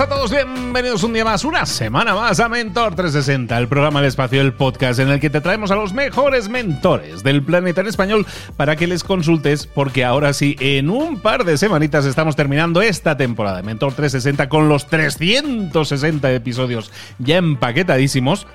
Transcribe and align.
A 0.00 0.08
todos, 0.08 0.32
bienvenidos 0.32 1.04
un 1.04 1.12
día 1.12 1.24
más, 1.24 1.44
una 1.44 1.66
semana 1.66 2.16
más 2.16 2.40
a 2.40 2.48
Mentor 2.48 2.96
360, 2.96 3.56
el 3.56 3.68
programa 3.68 4.00
del 4.00 4.08
espacio 4.08 4.40
del 4.40 4.52
podcast 4.52 4.98
en 4.98 5.08
el 5.08 5.20
que 5.20 5.30
te 5.30 5.40
traemos 5.40 5.70
a 5.70 5.76
los 5.76 5.92
mejores 5.92 6.48
mentores 6.48 7.22
del 7.22 7.44
planeta 7.44 7.80
en 7.80 7.86
español 7.86 8.26
para 8.56 8.74
que 8.74 8.88
les 8.88 9.04
consultes, 9.04 9.68
porque 9.68 10.04
ahora 10.04 10.32
sí, 10.32 10.56
en 10.58 10.90
un 10.90 11.20
par 11.20 11.44
de 11.44 11.56
semanitas 11.58 12.06
estamos 12.06 12.34
terminando 12.34 12.82
esta 12.82 13.16
temporada 13.16 13.58
de 13.58 13.62
Mentor 13.62 13.92
360 13.92 14.48
con 14.48 14.68
los 14.68 14.88
360 14.88 16.32
episodios 16.32 16.90
ya 17.20 17.36
empaquetadísimos. 17.36 18.48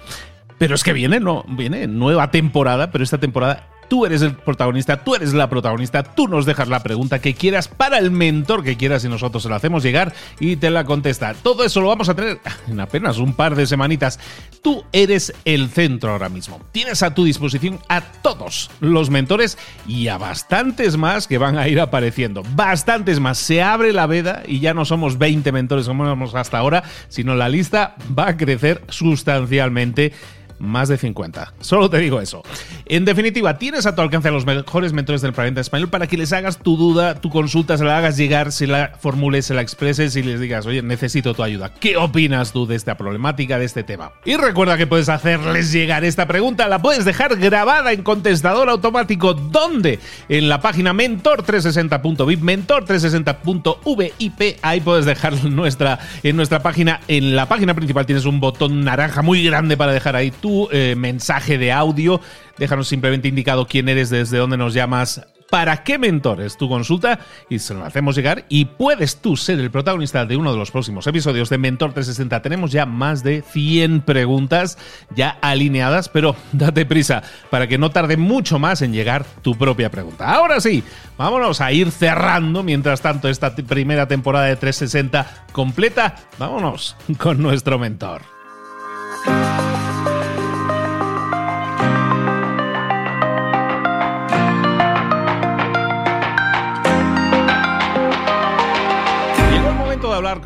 Pero 0.58 0.76
es 0.76 0.84
que 0.84 0.92
viene, 0.92 1.22
no, 1.22 1.46
viene 1.48 1.88
nueva 1.88 2.32
temporada, 2.32 2.92
pero 2.92 3.02
esta 3.02 3.18
temporada 3.18 3.70
Tú 3.90 4.06
eres 4.06 4.22
el 4.22 4.36
protagonista, 4.36 5.04
tú 5.04 5.16
eres 5.16 5.34
la 5.34 5.50
protagonista, 5.50 6.04
tú 6.04 6.28
nos 6.28 6.46
dejas 6.46 6.68
la 6.68 6.82
pregunta 6.82 7.20
que 7.20 7.34
quieras 7.34 7.68
para 7.68 7.98
el 7.98 8.12
mentor 8.12 8.64
que 8.64 8.78
quieras 8.78 9.04
y 9.04 9.10
nosotros 9.10 9.44
se 9.44 9.50
la 9.50 9.56
hacemos 9.56 9.84
llegar 9.84 10.14
y 10.40 10.58
te 10.58 10.70
la 10.70 10.84
contesta. 10.86 11.34
Todo 11.34 11.64
eso 11.64 11.82
lo 11.82 11.88
vamos 11.88 12.08
a 12.08 12.16
tener 12.16 12.40
en 12.68 12.80
apenas 12.80 13.18
un 13.18 13.34
par 13.34 13.56
de 13.56 13.66
semanitas. 13.66 14.20
Tú 14.62 14.84
eres 14.92 15.34
el 15.44 15.70
centro 15.70 16.12
ahora 16.12 16.30
mismo. 16.30 16.62
Tienes 16.72 17.02
a 17.02 17.14
tu 17.14 17.24
disposición 17.24 17.80
a 17.90 18.02
todos 18.02 18.70
los 18.80 19.10
mentores 19.10 19.58
y 19.88 20.08
a 20.08 20.18
bastantes 20.18 20.96
más 20.96 21.28
que 21.28 21.38
van 21.38 21.58
a 21.58 21.68
ir 21.68 21.80
apareciendo. 21.80 22.44
Bastantes 22.56 23.20
más. 23.20 23.38
Se 23.40 23.64
abre 23.64 23.92
la 23.92 24.06
veda 24.06 24.44
y 24.46 24.60
ya 24.60 24.74
no 24.74 24.86
somos 24.86 25.18
20 25.18 25.52
mentores 25.52 25.88
como 25.88 26.06
éramos 26.06 26.36
hasta 26.36 26.60
ahora, 26.60 26.84
sino 27.08 27.36
la 27.36 27.50
lista 27.50 27.96
va 28.18 28.30
a 28.30 28.38
crecer 28.38 28.84
sustancialmente 28.90 30.14
más 30.60 30.90
de 30.90 30.98
50. 30.98 31.54
Solo 31.60 31.90
te 31.90 31.98
digo 31.98 32.22
eso. 32.22 32.44
En 32.86 33.06
definitiva, 33.06 33.58
tienes 33.58 33.86
a 33.86 33.96
tu 33.96 34.02
alcance 34.02 34.28
a 34.28 34.32
los 34.32 34.46
mejores 34.46 34.94
mentores 34.94 35.22
del 35.22 35.34
planeta 35.34 35.62
español 35.62 35.90
para 35.90 36.08
que 36.08 36.18
les 36.18 36.34
hagas 36.34 36.60
tu 36.60 36.78
duda, 36.78 37.16
tu 37.16 37.30
consulta, 37.30 37.78
se 37.78 37.84
la 37.84 37.98
hagas 37.98 38.18
llegar, 38.18 38.52
se 38.52 38.68
la 38.68 38.94
formules, 39.00 39.46
se 39.46 39.54
la 39.54 39.62
expreses 39.62 40.16
y 40.16 40.24
les 40.24 40.40
digas, 40.40 40.66
oye, 40.66 40.82
necesito 40.82 41.34
tu 41.34 41.44
ayuda. 41.44 41.74
¿Qué 41.74 41.98
opinas 41.98 42.52
tú 42.52 42.68
de 42.68 42.76
esta 42.76 42.98
problemática, 42.98 43.60
de 43.60 43.66
este 43.66 43.84
tema? 43.84 44.12
Y 44.26 44.36
recuerda 44.36 44.78
que 44.78 44.88
puedes 44.88 45.10
hacerles 45.10 45.72
llegar 45.72 46.04
esta 46.04 46.28
pregunta, 46.28 46.68
la 46.68 46.82
puedes 46.82 47.06
dejar 47.06 47.38
grabada 47.38 47.94
en 47.94 48.04
contestador 48.04 48.70
automático. 48.70 49.34
¿Dónde? 49.34 50.00
En 50.28 50.50
la 50.50 50.62
página 50.62 50.94
mentor360.vip, 50.94 52.42
mentor360.vip. 52.42 54.58
Ahí 54.62 54.82
puedes 54.82 55.06
dejar 55.06 55.46
nuestra, 55.46 56.00
en 56.24 56.36
nuestra 56.36 56.60
página, 56.60 57.02
en 57.08 57.36
la 57.36 57.48
página 57.48 57.74
principal 57.74 58.06
tienes 58.06 58.26
un 58.26 58.40
botón 58.40 58.84
naranja 58.84 59.22
muy 59.22 59.44
grande 59.44 59.78
para 59.78 59.94
dejar 59.94 60.16
ahí 60.16 60.32
tu 60.32 60.49
eh, 60.72 60.96
mensaje 60.98 61.58
de 61.58 61.72
audio. 61.72 62.22
Déjanos 62.58 62.88
simplemente 62.88 63.28
indicado 63.28 63.68
quién 63.68 63.90
eres, 63.90 64.10
desde 64.10 64.38
dónde 64.38 64.58
nos 64.58 64.74
llamas, 64.74 65.22
para 65.50 65.84
qué 65.84 65.98
mentores 65.98 66.58
tu 66.58 66.70
consulta 66.70 67.20
y 67.50 67.60
se 67.60 67.74
lo 67.74 67.84
hacemos 67.84 68.16
llegar 68.16 68.46
y 68.50 68.66
puedes 68.66 69.18
tú 69.18 69.36
ser 69.36 69.60
el 69.60 69.72
protagonista 69.72 70.26
de 70.26 70.38
uno 70.38 70.52
de 70.52 70.58
los 70.58 70.72
próximos 70.72 71.08
episodios 71.08 71.50
de 71.50 71.58
Mentor 71.58 71.94
360. 71.94 72.42
Tenemos 72.42 72.72
ya 72.72 72.86
más 72.86 73.24
de 73.24 73.42
100 73.42 74.02
preguntas 74.02 74.78
ya 75.16 75.38
alineadas, 75.42 76.10
pero 76.10 76.36
date 76.52 76.86
prisa 76.86 77.24
para 77.50 77.68
que 77.68 77.78
no 77.78 77.90
tarde 77.90 78.18
mucho 78.18 78.60
más 78.60 78.82
en 78.82 78.94
llegar 78.94 79.26
tu 79.42 79.58
propia 79.58 79.90
pregunta. 79.90 80.32
Ahora 80.32 80.62
sí, 80.62 80.84
vámonos 81.18 81.62
a 81.62 81.72
ir 81.72 81.92
cerrando 81.92 82.64
mientras 82.64 83.02
tanto 83.02 83.28
esta 83.28 83.56
primera 83.56 84.08
temporada 84.08 84.46
de 84.46 84.56
360 84.56 85.46
completa. 85.52 86.16
Vámonos 86.38 86.96
con 87.18 87.42
nuestro 87.42 87.80
mentor. 87.80 88.22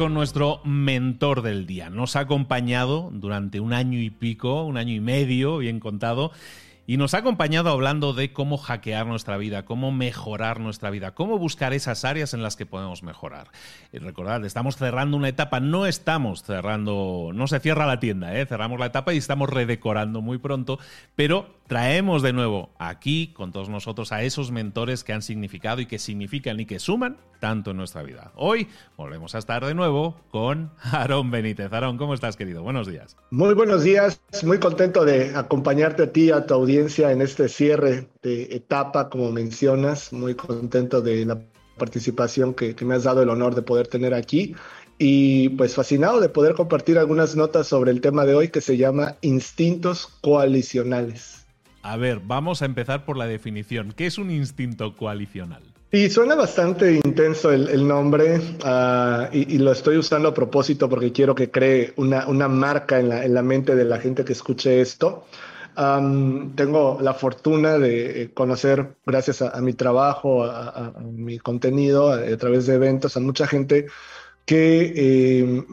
Nuestro 0.10 0.62
mentor 0.64 1.42
del 1.42 1.66
día. 1.66 1.90
Nos 1.90 2.16
ha 2.16 2.22
acompañado 2.22 3.10
durante 3.14 3.60
un 3.60 3.74
año 3.74 4.00
y 4.00 4.10
pico, 4.10 4.64
un 4.64 4.78
año 4.78 4.94
y 4.94 5.00
medio, 5.00 5.58
bien 5.58 5.80
contado, 5.80 6.32
y 6.86 6.98
nos 6.98 7.14
ha 7.14 7.20
acompañado 7.20 7.70
hablando 7.70 8.14
de 8.14 8.34
cómo 8.34 8.58
hackear 8.58 9.08
nuestra 9.08 9.38
vida, 9.38 9.64
cómo 9.64 9.92
mejorar 9.92 10.60
nuestra 10.60 10.90
vida, 10.90 11.14
cómo 11.14 11.38
buscar 11.38 11.74
esas 11.74 12.04
áreas 12.04 12.34
en 12.34 12.44
las 12.44 12.58
que 12.58 12.66
podemos 12.66 13.04
mejorar. 13.04 13.48
Y 13.94 14.00
recordad, 14.00 14.44
estamos 14.44 14.76
cerrando 14.76 15.16
una 15.16 15.30
etapa, 15.30 15.62
no 15.62 15.86
estamos 15.86 16.44
cerrando, 16.44 17.32
no 17.34 17.48
se 17.48 17.62
cierra 17.62 17.86
la 17.86 18.02
tienda, 18.02 18.38
¿eh? 18.38 18.46
cerramos 18.46 18.80
la 18.80 18.88
etapa 18.88 19.14
y 19.14 19.18
estamos 19.18 19.50
redecorando 19.50 20.22
muy 20.22 20.40
pronto, 20.40 20.78
pero 21.16 21.56
traemos 21.74 22.22
de 22.22 22.34
nuevo 22.34 22.70
aquí 22.78 23.34
con 23.34 23.52
todos 23.52 23.68
nosotros 23.68 24.12
a 24.12 24.22
esos 24.22 24.52
mentores 24.52 25.04
que 25.04 25.12
han 25.12 25.24
significado 25.24 25.82
y 25.82 25.88
que 25.88 25.98
significan 25.98 26.60
y 26.60 26.68
que 26.68 26.78
suman 26.78 27.18
tanto 27.40 27.72
en 27.72 27.78
nuestra 27.78 28.04
vida. 28.04 28.32
Hoy 28.36 28.68
volvemos 28.96 29.34
a 29.34 29.40
estar 29.40 29.66
de 29.66 29.74
nuevo 29.74 30.16
con 30.30 30.70
Aarón 30.84 31.32
Benítez. 31.32 31.74
Aarón, 31.74 31.98
¿cómo 31.98 32.14
estás, 32.14 32.38
querido? 32.38 32.62
Buenos 32.62 32.86
días. 32.86 33.18
Muy 33.32 33.56
buenos 33.56 33.82
días, 33.82 34.22
muy 34.44 34.60
contento 34.60 35.04
de 35.04 35.36
acompañarte 35.36 36.04
a 36.04 36.12
ti, 36.12 36.30
a 36.30 36.46
tu 36.46 36.54
audiencia 36.54 37.12
en 37.12 37.24
este 37.24 37.50
cierre 37.50 38.08
de 38.22 38.56
etapa, 38.56 39.10
como 39.10 39.32
mencionas, 39.32 40.14
muy 40.14 40.36
contento 40.36 41.02
de 41.02 41.26
la 41.26 41.42
participación 41.80 42.54
que, 42.54 42.76
me 42.86 42.94
has 42.94 43.06
dado 43.06 43.24
el 43.24 43.30
honor 43.30 43.56
de 43.56 43.64
poder 43.64 43.88
tener 43.88 44.14
aquí 44.14 44.56
y 45.00 45.50
pues 45.50 45.74
fascinado 45.74 46.22
de 46.22 46.30
poder 46.30 46.54
compartir 46.54 47.00
algunas 47.00 47.36
notas 47.36 47.66
sobre 47.66 47.90
el 47.90 48.00
tema 48.00 48.26
de 48.26 48.36
hoy 48.36 48.50
que 48.50 48.62
se 48.62 48.78
llama 48.78 49.16
instintos 49.22 50.06
coalicionales. 50.22 51.43
A 51.84 51.98
ver, 51.98 52.22
vamos 52.24 52.62
a 52.62 52.66
empezar 52.66 53.04
por 53.04 53.18
la 53.18 53.28
definición. 53.28 53.94
¿Qué 53.96 54.06
es 54.06 54.18
un 54.18 54.32
instinto 54.32 54.96
coalicional? 54.96 55.62
Y 55.92 56.10
suena 56.10 56.34
bastante 56.34 56.94
intenso 56.94 57.52
el, 57.52 57.88
nombre 57.88 58.42
ah, 58.64 59.30
y, 59.32 59.60
lo 59.60 59.74
estoy 59.74 59.98
usando 59.98 60.30
a 60.30 60.34
propósito 60.34 60.90
porque 60.90 61.12
quiero 61.12 61.36
que 61.36 61.52
cree 61.52 61.94
una, 61.98 62.26
una 62.26 62.48
marca 62.48 63.00
en 63.00 63.10
la, 63.10 63.24
en 63.24 63.34
la, 63.36 63.44
mente 63.44 63.76
de 63.76 63.84
la 63.84 64.00
gente 64.00 64.26
que 64.26 64.34
escuche 64.34 64.82
esto. 64.82 65.26
tengo 65.76 66.98
la 67.00 67.14
fortuna 67.14 67.78
de 67.78 68.32
conocer, 68.34 68.96
gracias 69.06 69.44
a, 69.44 69.62
mi 69.62 69.74
trabajo, 69.74 70.46
a, 70.46 70.94
mi 71.00 71.38
contenido, 71.38 72.12
a, 72.12 72.38
través 72.38 72.66
de 72.66 72.76
eventos, 72.76 73.16
a 73.16 73.20
mucha 73.20 73.46
gente 73.46 73.86
que 74.46 74.94
eh, 74.96 75.64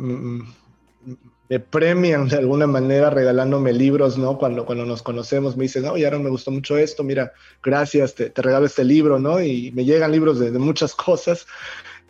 me 1.50 1.58
premian 1.58 2.28
de 2.28 2.36
alguna 2.36 2.68
manera 2.68 3.10
regalándome 3.10 3.72
libros, 3.72 4.16
¿no? 4.16 4.38
Cuando, 4.38 4.64
cuando 4.64 4.86
nos 4.86 5.02
conocemos 5.02 5.56
me 5.56 5.64
dicen, 5.64 5.84
oye, 5.86 6.04
ahora 6.04 6.20
me 6.20 6.30
gustó 6.30 6.52
mucho 6.52 6.78
esto, 6.78 7.02
mira, 7.02 7.32
gracias, 7.60 8.14
te, 8.14 8.32
regalo 8.36 8.66
este 8.66 8.84
libro, 8.84 9.18
¿no? 9.18 9.42
Y 9.42 9.72
me 9.72 9.84
llegan 9.84 10.12
libros 10.12 10.38
de, 10.38 10.52
muchas 10.52 10.94
cosas. 10.94 11.46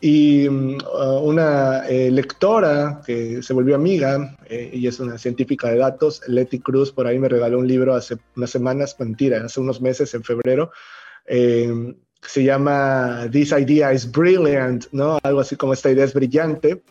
Y 0.03 0.47
uh, 0.47 0.79
una 1.23 1.87
eh, 1.89 2.11
lectora 2.11 3.01
que 3.05 3.43
se 3.43 3.53
volvió 3.53 3.75
amiga 3.75 4.37
eh, 4.47 4.71
y 4.73 4.87
es 4.87 5.01
una 5.01 5.17
científica 5.17 5.69
de 5.69 5.79
datos, 5.79 6.23
Leti 6.27 6.59
Cruz, 6.61 6.93
por 6.93 7.07
ahí 7.07 7.19
me 7.19 7.29
regaló 7.29 7.59
un 7.59 7.69
libro 7.69 7.95
hace 7.95 8.19
unas 8.37 8.51
semanas, 8.51 8.97
mentira, 8.99 9.43
hace 9.45 9.61
unos 9.61 9.81
meses, 9.81 10.13
en 10.13 10.23
febrero, 10.23 10.71
eh, 11.27 11.95
se 12.23 12.45
llama 12.45 13.27
This 13.33 13.53
Idea 13.53 13.93
is 13.95 14.11
Brilliant, 14.11 14.87
¿no? 14.93 15.19
Algo 15.23 15.41
así 15.41 15.57
como 15.57 15.73
esta 15.73 15.91
idea 15.91 16.05
es 16.05 16.13
brillante 16.13 16.83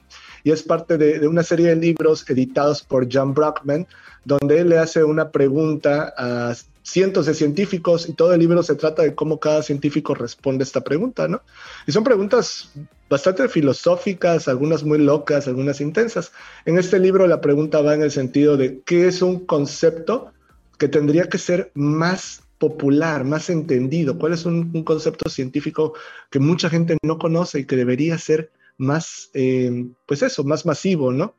y 0.44 0.51
es 0.51 0.63
parte 0.63 0.97
de, 0.97 1.27
una 1.27 1.44
serie 1.44 1.68
de 1.68 1.75
libros 1.75 2.30
editados 2.30 2.83
por 2.83 3.07
John 3.12 3.33
Brockman, 3.33 3.88
donde 4.25 4.59
él 4.59 4.69
le 4.69 4.77
hace 4.77 5.03
una 5.03 5.31
pregunta 5.31 6.13
a 6.18 6.56
cientos 6.83 7.25
de 7.25 7.33
científicos 7.33 8.09
y 8.09 8.13
todo 8.13 8.33
el 8.33 8.39
libro 8.39 8.63
se 8.63 8.75
trata 8.75 9.03
de 9.03 9.13
cómo 9.13 9.39
cada 9.39 9.62
científico 9.62 10.15
responde 10.15 10.63
esta 10.63 10.81
pregunta, 10.81 11.27
¿no? 11.27 11.41
Y 11.86 11.91
son 11.91 12.03
preguntas 12.03 12.71
bastante 13.09 13.47
filosóficas, 13.47 14.47
algunas 14.47 14.83
muy 14.83 14.97
locas, 15.00 15.47
algunas 15.47 15.81
intensas. 15.81 16.31
En 16.65 16.77
este 16.77 17.00
libro 17.00 17.27
la 17.27 17.42
pregunta 17.42 17.81
va 17.81 17.94
en 17.94 18.01
el 18.01 18.12
sentido 18.12 18.57
de 18.57 18.81
qué 18.85 19.07
es 19.07 19.21
un 19.21 19.45
concepto 19.45 20.31
que 20.77 20.88
tendría 20.88 21.25
que 21.25 21.38
ser 21.38 21.71
más 21.75 22.44
popular, 22.57 23.24
más 23.24 23.50
entendido, 23.50 24.18
cuál 24.18 24.33
es 24.33 24.45
un, 24.45 24.71
un 24.74 24.83
concepto 24.83 25.30
científico 25.30 25.94
que 26.30 26.39
mucha 26.39 26.69
gente 26.69 26.97
no 27.03 27.18
conoce 27.18 27.59
y 27.59 27.65
que 27.65 27.75
debería 27.75 28.18
ser 28.18 28.51
más, 28.80 29.30
eh, 29.34 29.88
pues 30.08 30.24
eso, 30.24 30.44
más 30.44 30.66
masivo, 30.66 31.12
¿no? 31.12 31.36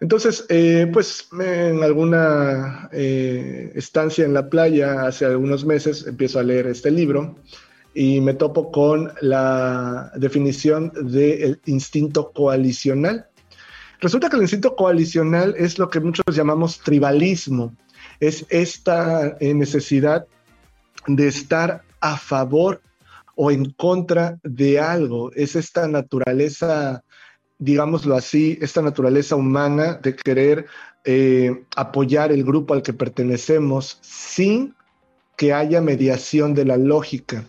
Entonces, 0.00 0.44
eh, 0.48 0.90
pues 0.92 1.28
en 1.38 1.84
alguna 1.84 2.88
eh, 2.92 3.70
estancia 3.76 4.24
en 4.24 4.34
la 4.34 4.48
playa 4.48 5.06
hace 5.06 5.26
algunos 5.26 5.64
meses 5.64 6.04
empiezo 6.08 6.40
a 6.40 6.42
leer 6.42 6.66
este 6.66 6.90
libro 6.90 7.36
y 7.94 8.20
me 8.20 8.34
topo 8.34 8.72
con 8.72 9.12
la 9.20 10.10
definición 10.16 10.90
del 11.02 11.60
instinto 11.66 12.32
coalicional. 12.32 13.28
Resulta 14.00 14.28
que 14.28 14.36
el 14.36 14.42
instinto 14.42 14.74
coalicional 14.74 15.54
es 15.56 15.78
lo 15.78 15.88
que 15.88 16.00
muchos 16.00 16.24
llamamos 16.34 16.80
tribalismo, 16.80 17.76
es 18.18 18.44
esta 18.48 19.36
necesidad 19.40 20.26
de 21.06 21.28
estar 21.28 21.82
a 22.00 22.16
favor 22.16 22.80
o 23.34 23.50
en 23.50 23.70
contra 23.72 24.38
de 24.42 24.80
algo. 24.80 25.32
Es 25.32 25.56
esta 25.56 25.88
naturaleza, 25.88 27.02
digámoslo 27.58 28.14
así, 28.14 28.58
esta 28.60 28.82
naturaleza 28.82 29.36
humana 29.36 29.94
de 30.02 30.16
querer 30.16 30.66
eh, 31.04 31.64
apoyar 31.76 32.32
el 32.32 32.44
grupo 32.44 32.74
al 32.74 32.82
que 32.82 32.92
pertenecemos 32.92 33.98
sin 34.02 34.74
que 35.36 35.52
haya 35.52 35.80
mediación 35.80 36.54
de 36.54 36.64
la 36.64 36.76
lógica. 36.76 37.44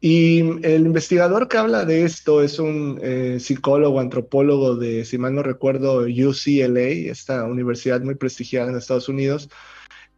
Y 0.00 0.40
el 0.66 0.86
investigador 0.86 1.46
que 1.48 1.58
habla 1.58 1.84
de 1.84 2.04
esto 2.04 2.42
es 2.42 2.58
un 2.58 2.98
eh, 3.02 3.36
psicólogo, 3.38 4.00
antropólogo 4.00 4.76
de, 4.76 5.04
si 5.04 5.18
mal 5.18 5.34
no 5.34 5.42
recuerdo, 5.42 6.06
UCLA, 6.06 7.10
esta 7.10 7.44
universidad 7.44 8.00
muy 8.00 8.14
prestigiada 8.14 8.70
en 8.70 8.78
Estados 8.78 9.10
Unidos, 9.10 9.50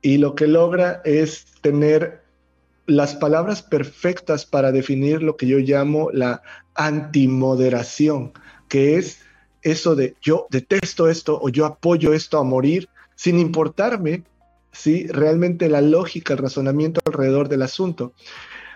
y 0.00 0.18
lo 0.18 0.36
que 0.36 0.46
logra 0.46 1.02
es 1.04 1.46
tener 1.62 2.21
las 2.96 3.14
palabras 3.14 3.62
perfectas 3.62 4.46
para 4.46 4.72
definir 4.72 5.22
lo 5.22 5.36
que 5.36 5.46
yo 5.46 5.58
llamo 5.58 6.10
la 6.12 6.42
antimoderación, 6.74 8.32
que 8.68 8.96
es 8.96 9.20
eso 9.62 9.94
de 9.94 10.16
yo 10.20 10.46
detesto 10.50 11.08
esto 11.08 11.38
o 11.40 11.48
yo 11.48 11.66
apoyo 11.66 12.12
esto 12.12 12.38
a 12.38 12.44
morir, 12.44 12.88
sin 13.14 13.38
importarme 13.38 14.24
si 14.72 15.06
realmente 15.06 15.68
la 15.68 15.80
lógica, 15.80 16.32
el 16.32 16.38
razonamiento 16.38 17.00
alrededor 17.04 17.48
del 17.48 17.62
asunto. 17.62 18.14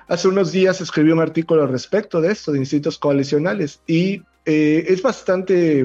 Hace 0.09 0.29
unos 0.29 0.53
días 0.53 0.81
escribí 0.81 1.11
un 1.11 1.21
artículo 1.21 1.63
al 1.63 1.71
respecto 1.71 2.21
de 2.21 2.31
esto, 2.31 2.53
de 2.53 2.59
instintos 2.59 2.99
coalicionales, 2.99 3.81
y 3.87 4.23
eh, 4.45 4.85
es 4.89 5.03
bastante, 5.03 5.85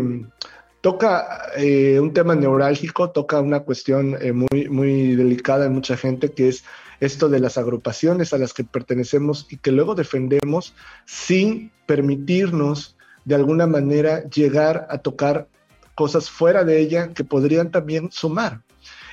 toca 0.82 1.52
eh, 1.56 2.00
un 2.00 2.12
tema 2.12 2.36
neurálgico, 2.36 3.12
toca 3.12 3.40
una 3.40 3.62
cuestión 3.62 4.18
eh, 4.20 4.34
muy, 4.34 4.68
muy 4.70 5.16
delicada 5.16 5.68
en 5.68 5.74
mucha 5.74 5.96
gente, 5.96 6.32
que 6.32 6.50
es 6.50 6.64
esto 7.00 7.30
de 7.30 7.40
las 7.40 7.58
agrupaciones 7.58 8.34
a 8.34 8.38
las 8.38 8.54
que 8.54 8.64
pertenecemos 8.64 9.48
y 9.50 9.58
que 9.58 9.72
luego 9.72 9.96
defendemos 9.96 10.74
sin 11.06 11.72
permitirnos 11.86 12.96
de 13.26 13.36
alguna 13.36 13.68
manera 13.68 14.28
llegar 14.30 14.88
a 14.90 14.98
tocar 14.98 15.48
cosas 15.96 16.30
fuera 16.30 16.64
de 16.64 16.80
ella 16.80 17.14
que 17.14 17.24
podrían 17.24 17.72
también 17.72 18.12
sumar. 18.12 18.62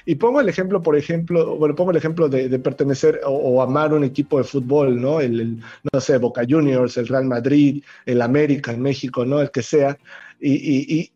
Y 0.07 0.15
pongo 0.15 0.41
el 0.41 0.49
ejemplo, 0.49 0.83
por 0.83 0.97
ejemplo, 0.97 1.57
bueno, 1.57 1.75
pongo 1.75 1.91
el 1.91 1.99
ejemplo 1.99 2.31
de, 2.31 2.59
pertenecer 2.59 3.21
o, 3.27 3.61
amar 3.61 3.93
un 3.93 4.05
equipo 4.05 4.39
de 4.39 4.45
fútbol, 4.45 4.99
¿no? 4.99 5.21
El, 5.21 5.61
no 5.93 6.01
sé, 6.01 6.17
Boca 6.17 6.43
Juniors, 6.49 6.97
el 6.97 7.09
Real 7.09 7.27
Madrid, 7.27 7.85
el 8.07 8.23
América 8.23 8.73
en 8.73 8.81
México, 8.81 9.27
¿no? 9.27 9.43
El 9.43 9.51
que 9.51 9.63
sea. 9.63 9.99
y, 10.41 10.95
y 10.99 11.11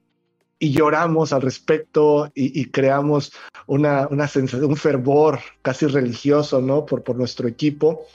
lloramos 0.70 1.32
al 1.32 1.42
respecto 1.42 2.30
y, 2.34 2.66
creamos 2.66 3.32
una, 3.66 4.06
una, 4.08 4.30
un 4.62 4.76
fervor 4.76 5.40
casi 5.62 5.86
religioso, 5.86 6.60
¿no? 6.60 6.86
Por, 6.86 7.02
por 7.02 7.16
nuestro 7.16 7.48
equipo. 7.48 8.06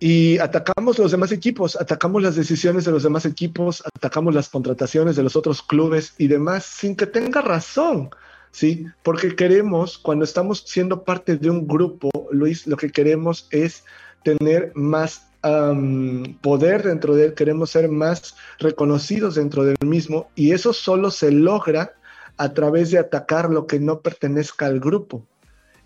Y 0.00 0.38
atacamos 0.38 0.98
los 0.98 1.12
demás 1.12 1.30
equipos, 1.30 1.76
atacamos 1.76 2.24
las 2.24 2.34
decisiones 2.34 2.84
de 2.84 2.90
los 2.90 3.04
demás 3.04 3.24
equipos, 3.24 3.84
atacamos 3.94 4.34
las 4.34 4.48
contrataciones 4.48 5.14
de 5.14 5.22
los 5.22 5.36
otros 5.36 5.62
clubes 5.62 6.14
y 6.18 6.26
demás 6.26 6.64
sin 6.64 6.96
que 6.96 7.06
tenga 7.06 7.40
razón, 7.40 8.10
¿sí? 8.50 8.86
Porque 9.04 9.36
queremos, 9.36 9.98
cuando 9.98 10.24
estamos 10.24 10.64
siendo 10.66 11.04
parte 11.04 11.36
de 11.36 11.48
un 11.50 11.68
grupo, 11.68 12.10
Luis, 12.32 12.66
lo 12.66 12.76
que 12.76 12.90
queremos 12.90 13.46
es 13.52 13.84
tener 14.24 14.72
más 14.74 15.31
poder 15.42 16.82
dentro 16.84 17.14
de 17.14 17.26
él, 17.26 17.34
queremos 17.34 17.70
ser 17.70 17.88
más 17.88 18.36
reconocidos 18.58 19.34
dentro 19.34 19.64
del 19.64 19.76
mismo 19.84 20.28
y 20.36 20.52
eso 20.52 20.72
solo 20.72 21.10
se 21.10 21.32
logra 21.32 21.94
a 22.36 22.52
través 22.54 22.90
de 22.90 22.98
atacar 22.98 23.50
lo 23.50 23.66
que 23.66 23.80
no 23.80 24.00
pertenezca 24.00 24.66
al 24.66 24.80
grupo. 24.80 25.26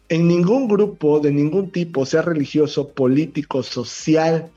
En 0.08 0.28
ningún 0.28 0.68
grupo 0.68 1.20
de 1.20 1.32
ningún 1.32 1.70
tipo, 1.70 2.06
sea 2.06 2.22
religioso, 2.22 2.88
político, 2.88 3.62
social, 3.62 4.50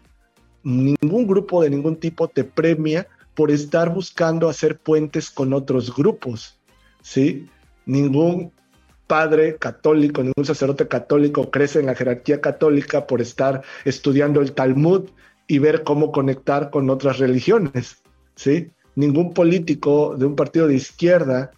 ningún 0.64 1.26
grupo 1.28 1.64
de 1.64 1.70
ningún 1.70 1.96
tipo 1.96 2.28
te 2.28 2.44
premia 2.44 3.08
por 3.34 3.52
estar 3.52 3.94
buscando 3.94 4.50
hacer 4.50 4.78
puentes 4.78 5.32
con 5.32 5.54
otros 5.54 5.96
grupos, 5.96 6.60
¿sí? 7.02 7.48
Ningún 7.86 8.52
padre 9.10 9.58
católico, 9.58 10.22
ningún 10.22 10.46
sacerdote 10.46 10.88
católico 10.88 11.50
crece 11.50 11.80
en 11.80 11.88
la 11.88 11.96
jerarquía 11.96 12.42
católica 12.42 13.08
por 13.08 13.22
estar 13.22 13.64
estudiando 13.84 14.40
el 14.40 14.54
Talmud 14.54 15.10
y 15.48 15.58
ver 15.58 15.84
cómo 15.84 16.12
conectar 16.12 16.70
con 16.70 16.92
otras 16.92 17.18
religiones, 17.18 18.04
¿sí? 18.36 18.72
Ningún 18.96 19.34
político 19.34 20.16
de 20.16 20.28
un 20.28 20.36
partido 20.36 20.68
de 20.68 20.76
izquierda 20.76 21.50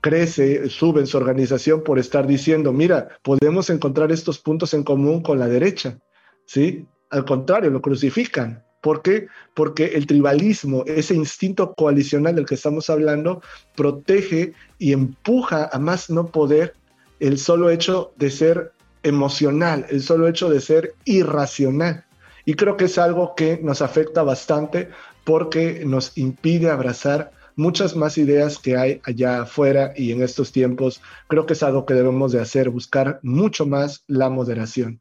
crece, 0.00 0.68
sube 0.68 1.00
en 1.00 1.08
su 1.08 1.16
organización 1.16 1.82
por 1.82 1.98
estar 1.98 2.28
diciendo, 2.28 2.72
mira, 2.72 3.08
podemos 3.22 3.70
encontrar 3.70 4.12
estos 4.12 4.38
puntos 4.38 4.72
en 4.72 4.84
común 4.84 5.20
con 5.20 5.40
la 5.40 5.48
derecha, 5.48 5.98
¿sí? 6.46 6.86
Al 7.10 7.24
contrario, 7.24 7.70
lo 7.70 7.82
crucifican. 7.82 8.62
¿Por 8.80 9.02
qué? 9.02 9.26
Porque 9.52 9.86
el 9.86 10.06
tribalismo, 10.06 10.84
ese 10.86 11.14
instinto 11.14 11.74
coalicional 11.74 12.36
del 12.36 12.46
que 12.46 12.54
estamos 12.54 12.88
hablando, 12.88 13.42
protege 13.76 14.52
y 14.78 14.92
empuja 14.92 15.68
a 15.72 15.78
más 15.80 16.08
no 16.08 16.28
poder 16.28 16.74
el 17.20 17.38
solo 17.38 17.70
hecho 17.70 18.12
de 18.16 18.30
ser 18.30 18.72
emocional, 19.02 19.86
el 19.88 20.02
solo 20.02 20.28
hecho 20.28 20.50
de 20.50 20.60
ser 20.60 20.94
irracional. 21.04 22.04
Y 22.44 22.54
creo 22.54 22.76
que 22.76 22.86
es 22.86 22.98
algo 22.98 23.34
que 23.34 23.60
nos 23.62 23.82
afecta 23.82 24.22
bastante 24.22 24.90
porque 25.24 25.84
nos 25.86 26.16
impide 26.16 26.70
abrazar 26.70 27.32
muchas 27.56 27.94
más 27.94 28.16
ideas 28.18 28.58
que 28.58 28.76
hay 28.76 29.00
allá 29.04 29.42
afuera 29.42 29.92
y 29.96 30.12
en 30.12 30.22
estos 30.22 30.50
tiempos 30.50 31.02
creo 31.28 31.46
que 31.46 31.52
es 31.52 31.62
algo 31.62 31.84
que 31.84 31.94
debemos 31.94 32.32
de 32.32 32.40
hacer, 32.40 32.70
buscar 32.70 33.20
mucho 33.22 33.66
más 33.66 34.02
la 34.06 34.30
moderación. 34.30 35.00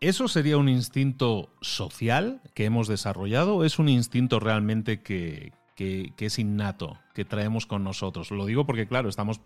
¿Eso 0.00 0.28
sería 0.28 0.56
un 0.56 0.68
instinto 0.68 1.50
social 1.60 2.40
que 2.54 2.64
hemos 2.64 2.86
desarrollado 2.86 3.64
es 3.64 3.80
un 3.80 3.88
instinto 3.88 4.38
realmente 4.38 5.02
que, 5.02 5.52
que, 5.74 6.12
es 6.18 6.38
innato, 6.38 6.98
que 7.14 7.24
traemos 7.24 7.66
con 7.66 7.82
nosotros? 7.82 8.30
Lo 8.30 8.46
digo 8.46 8.64
porque, 8.64 8.86
claro, 8.86 9.08
estamos 9.08 9.40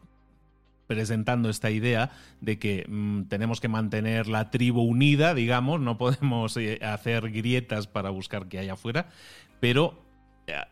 presentando 0.86 1.48
esta 1.48 1.70
idea 1.70 2.10
de 2.40 2.58
que 2.58 2.84
mm, 2.88 3.24
tenemos 3.24 3.60
que 3.60 3.68
mantener 3.68 4.28
la 4.28 4.50
tribu 4.50 4.82
unida, 4.82 5.34
digamos, 5.34 5.80
no 5.80 5.98
podemos 5.98 6.56
eh, 6.56 6.78
hacer 6.82 7.30
grietas 7.30 7.86
para 7.86 8.10
buscar 8.10 8.48
que 8.48 8.58
haya 8.58 8.74
afuera, 8.74 9.08
pero 9.60 10.02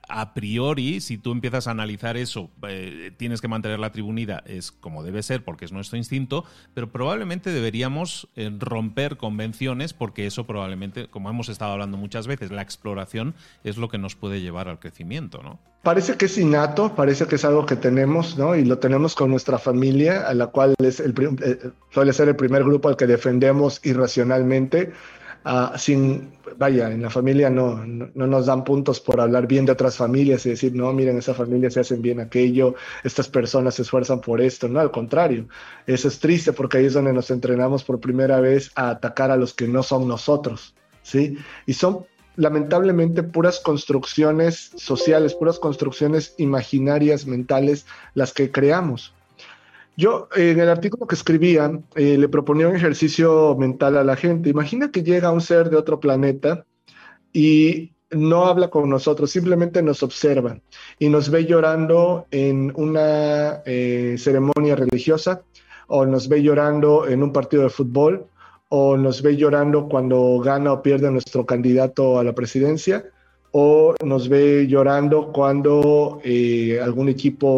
a 0.08 0.34
priori, 0.34 1.00
si 1.00 1.16
tú 1.18 1.32
empiezas 1.32 1.68
a 1.68 1.70
analizar 1.70 2.16
eso, 2.16 2.50
eh, 2.66 3.12
tienes 3.16 3.40
que 3.40 3.48
mantener 3.48 3.78
la 3.78 3.92
tribunida, 3.92 4.42
es 4.46 4.72
como 4.72 5.04
debe 5.04 5.22
ser 5.22 5.44
porque 5.44 5.64
es 5.64 5.72
nuestro 5.72 5.96
instinto, 5.96 6.44
pero 6.74 6.90
probablemente 6.90 7.50
deberíamos 7.50 8.28
eh, 8.34 8.50
romper 8.58 9.16
convenciones 9.16 9.92
porque 9.92 10.26
eso 10.26 10.46
probablemente, 10.46 11.08
como 11.08 11.30
hemos 11.30 11.48
estado 11.48 11.72
hablando 11.72 11.96
muchas 11.96 12.26
veces, 12.26 12.50
la 12.50 12.62
exploración 12.62 13.34
es 13.62 13.76
lo 13.76 13.88
que 13.88 13.98
nos 13.98 14.16
puede 14.16 14.40
llevar 14.40 14.68
al 14.68 14.80
crecimiento, 14.80 15.42
¿no? 15.42 15.58
Parece 15.82 16.16
que 16.16 16.26
es 16.26 16.36
innato, 16.36 16.94
parece 16.94 17.26
que 17.26 17.36
es 17.36 17.44
algo 17.44 17.64
que 17.64 17.76
tenemos, 17.76 18.36
¿no? 18.36 18.54
Y 18.54 18.64
lo 18.64 18.78
tenemos 18.78 19.14
con 19.14 19.30
nuestra 19.30 19.58
familia, 19.58 20.28
a 20.28 20.34
la 20.34 20.48
cual 20.48 20.74
es 20.78 21.00
el, 21.00 21.14
eh, 21.42 21.70
suele 21.90 22.12
ser 22.12 22.28
el 22.28 22.36
primer 22.36 22.64
grupo 22.64 22.88
al 22.88 22.96
que 22.96 23.06
defendemos 23.06 23.80
irracionalmente 23.84 24.92
Ah, 25.42 25.72
sin, 25.78 26.32
vaya, 26.58 26.90
en 26.90 27.00
la 27.00 27.08
familia 27.08 27.48
no, 27.48 27.82
no, 27.86 28.26
nos 28.26 28.44
dan 28.44 28.62
puntos 28.62 29.00
por 29.00 29.22
hablar 29.22 29.46
bien 29.46 29.64
de 29.64 29.72
otras 29.72 29.96
familias 29.96 30.44
y 30.44 30.50
decir, 30.50 30.74
no, 30.74 30.92
miren, 30.92 31.16
esa 31.16 31.32
familia 31.32 31.70
se 31.70 31.80
hacen 31.80 32.02
bien 32.02 32.20
aquello, 32.20 32.74
estas 33.04 33.26
personas 33.28 33.74
se 33.76 33.82
esfuerzan 33.82 34.20
por 34.20 34.42
esto, 34.42 34.68
no, 34.68 34.80
al 34.80 34.90
contrario, 34.90 35.48
eso 35.86 36.08
es 36.08 36.18
triste 36.18 36.52
porque 36.52 36.76
ahí 36.76 36.86
es 36.86 36.92
donde 36.92 37.14
nos 37.14 37.30
entrenamos 37.30 37.84
por 37.84 38.00
primera 38.00 38.38
vez 38.40 38.70
a 38.74 38.90
atacar 38.90 39.30
a 39.30 39.36
los 39.36 39.54
que 39.54 39.66
no 39.66 39.82
son 39.82 40.06
nosotros, 40.06 40.74
¿sí? 41.02 41.38
Y 41.64 41.72
son 41.72 42.04
lamentablemente 42.36 43.22
puras 43.22 43.60
construcciones 43.60 44.72
sociales, 44.76 45.34
puras 45.34 45.58
construcciones 45.58 46.34
imaginarias, 46.36 47.26
mentales, 47.26 47.86
las 48.12 48.34
que 48.34 48.50
creamos. 48.50 49.14
Yo 50.00 50.30
en 50.34 50.58
el 50.58 50.70
artículo 50.70 51.06
que 51.06 51.14
escribía 51.14 51.70
eh, 51.94 52.16
le 52.16 52.26
proponía 52.30 52.68
un 52.68 52.74
ejercicio 52.74 53.54
mental 53.56 53.98
a 53.98 54.02
la 54.02 54.16
gente. 54.16 54.48
Imagina 54.48 54.90
que 54.90 55.02
llega 55.02 55.30
un 55.30 55.42
ser 55.42 55.68
de 55.68 55.76
otro 55.76 56.00
planeta 56.00 56.64
y 57.34 57.92
no 58.10 58.46
habla 58.46 58.70
con 58.70 58.88
nosotros, 58.88 59.30
simplemente 59.30 59.82
nos 59.82 60.02
observa 60.02 60.58
y 60.98 61.10
nos 61.10 61.28
ve 61.28 61.44
llorando 61.44 62.26
en 62.30 62.72
una 62.76 63.60
eh, 63.66 64.16
ceremonia 64.16 64.74
religiosa 64.74 65.42
o 65.86 66.06
nos 66.06 66.30
ve 66.30 66.42
llorando 66.42 67.06
en 67.06 67.22
un 67.22 67.30
partido 67.30 67.64
de 67.64 67.68
fútbol 67.68 68.24
o 68.70 68.96
nos 68.96 69.20
ve 69.20 69.36
llorando 69.36 69.86
cuando 69.86 70.38
gana 70.38 70.72
o 70.72 70.82
pierde 70.82 71.10
nuestro 71.10 71.44
candidato 71.44 72.18
a 72.18 72.24
la 72.24 72.34
presidencia 72.34 73.04
o 73.52 73.94
nos 74.04 74.28
ve 74.28 74.66
llorando 74.68 75.32
cuando 75.32 76.20
eh, 76.22 76.78
algún 76.80 77.08
equipo 77.08 77.48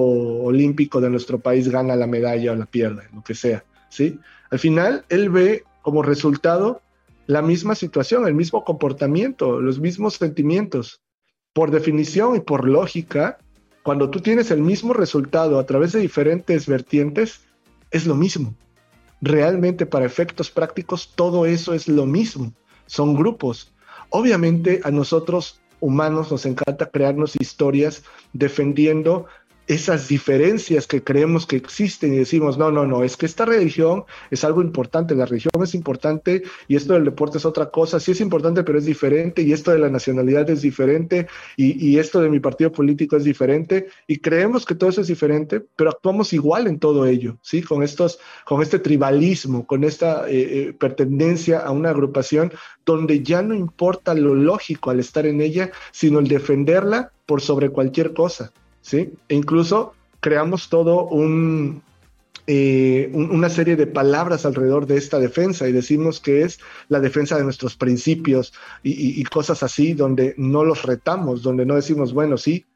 olímpico 0.43 1.01
de 1.01 1.11
nuestro 1.11 1.39
país 1.39 1.69
gana 1.69 1.97
la 1.97 2.07
medalla 2.07 2.53
o 2.53 2.55
la 2.57 2.67
pierde, 2.67 3.03
lo 3.13 3.23
que 3.23 3.35
sea, 3.35 3.65
¿sí? 3.89 4.19
Al 4.51 4.59
final, 4.59 5.05
él 5.09 5.31
ve 5.31 5.65
como 5.83 6.03
resultado 6.03 6.83
la 7.27 7.43
misma 7.43 7.75
situación, 7.75 8.27
el 8.27 8.35
mismo 8.35 8.65
comportamiento, 8.65 9.61
los 9.61 9.81
mismos 9.81 10.15
sentimientos. 10.15 11.01
Por 11.55 11.71
definición 11.71 12.37
y 12.37 12.41
por 12.41 12.69
lógica, 12.69 13.39
cuando 13.83 14.11
tú 14.11 14.21
tienes 14.21 14.51
el 14.51 14.61
mismo 14.61 14.93
resultado 14.93 15.59
a 15.59 15.67
través 15.67 15.93
de 15.93 16.01
diferentes 16.01 16.67
vertientes, 16.67 17.43
es 17.91 18.07
lo 18.07 18.15
mismo. 18.15 18.55
Realmente 19.21 19.87
para 19.87 20.07
efectos 20.07 20.51
prácticos, 20.51 21.13
todo 21.15 21.47
eso 21.47 21.75
es 21.75 21.89
lo 21.89 22.07
mismo. 22.07 22.53
Son 22.87 23.15
grupos. 23.15 23.73
Obviamente 24.11 24.81
a 24.85 24.91
nosotros 24.91 25.62
humanos 25.83 26.31
nos 26.31 26.47
encanta 26.47 26.87
crearnos 26.91 27.35
historias 27.37 28.05
defendiendo 28.33 29.27
esas 29.67 30.09
diferencias 30.09 30.87
que 30.87 31.03
creemos 31.03 31.47
que 31.47 31.57
existen 31.57 32.13
y 32.15 32.19
decimos, 32.19 32.59
no, 32.59 32.71
no, 32.71 32.85
no, 32.87 33.05
es 33.05 33.17
que 33.17 33.27
esta 33.27 33.45
religión 33.45 34.05
es 34.31 34.45
algo 34.45 34.61
importante, 34.61 35.15
la 35.15 35.27
religión 35.27 35.53
es 35.63 35.75
importante 35.75 36.43
y 36.67 36.77
esto 36.77 36.95
del 36.95 37.05
deporte 37.05 37.39
es 37.39 37.45
otra 37.45 37.71
cosa, 37.71 38.01
sí 38.01 38.11
es 38.11 38.21
importante, 38.21 38.65
pero 38.65 38.79
es 38.79 38.85
diferente 38.85 39.43
y 39.43 39.53
esto 39.53 39.71
de 39.71 39.79
la 39.79 39.89
nacionalidad 39.89 40.49
es 40.51 40.63
diferente 40.63 41.29
y, 41.57 41.93
esto 42.03 42.21
de 42.21 42.31
mi 42.31 42.41
partido 42.41 42.73
político 42.73 43.17
es 43.17 43.25
diferente 43.25 43.87
y 44.07 44.19
creemos 44.19 44.65
que 44.65 44.75
todo 44.75 44.91
eso 44.91 45.03
es 45.03 45.07
diferente, 45.07 45.63
pero 45.77 45.91
actuamos 45.91 46.33
igual 46.33 46.67
en 46.67 46.79
todo 46.79 47.07
ello, 47.07 47.39
¿sí? 47.43 47.63
Con, 47.63 47.83
estos, 47.83 48.19
con 48.45 48.63
este 48.63 48.79
tribalismo, 48.79 49.67
con 49.67 49.85
esta 49.85 50.29
eh, 50.29 50.69
eh, 50.69 50.73
pertenencia 50.73 51.61
a 51.61 51.71
una 51.71 51.91
agrupación 51.91 52.53
donde 52.85 53.23
ya 53.23 53.43
no 53.43 53.55
importa 53.55 54.15
lo 54.15 54.35
lógico 54.35 54.91
al 54.91 55.01
estar 55.01 55.27
en 55.27 55.41
ella, 55.41 55.71
sino 55.93 56.19
el 56.19 56.29
defenderla 56.29 57.13
por 57.27 57.41
sobre 57.41 57.71
cualquier 57.71 58.15
cosa. 58.15 58.53
¿Sí? 58.83 59.15
E 59.29 59.35
incluso 59.35 59.95
creamos 60.21 60.69
todo 60.69 61.09
eh, 62.47 63.11
un, 63.13 63.31
una 63.31 63.49
serie 63.49 63.77
de 63.77 63.87
palabras 63.87 64.45
alrededor 64.45 64.87
de 64.87 64.97
esta 64.97 65.19
defensa 65.19 65.69
y 65.69 65.73
decimos 65.73 66.21
que 66.21 66.43
es 66.43 66.61
la 66.89 67.01
defensa 67.01 67.37
de 67.37 67.45
nuestros 67.45 67.77
principios 67.77 68.53
y, 68.83 69.23
cosas 69.25 69.63
así, 69.63 69.95
donde 69.95 70.35
no 70.37 70.65
los 70.65 70.83
retamos, 70.83 71.43
donde 71.43 71.65
no 71.65 71.77
decimos, 71.77 72.13
bueno, 72.13 72.37
sí, 72.37 72.67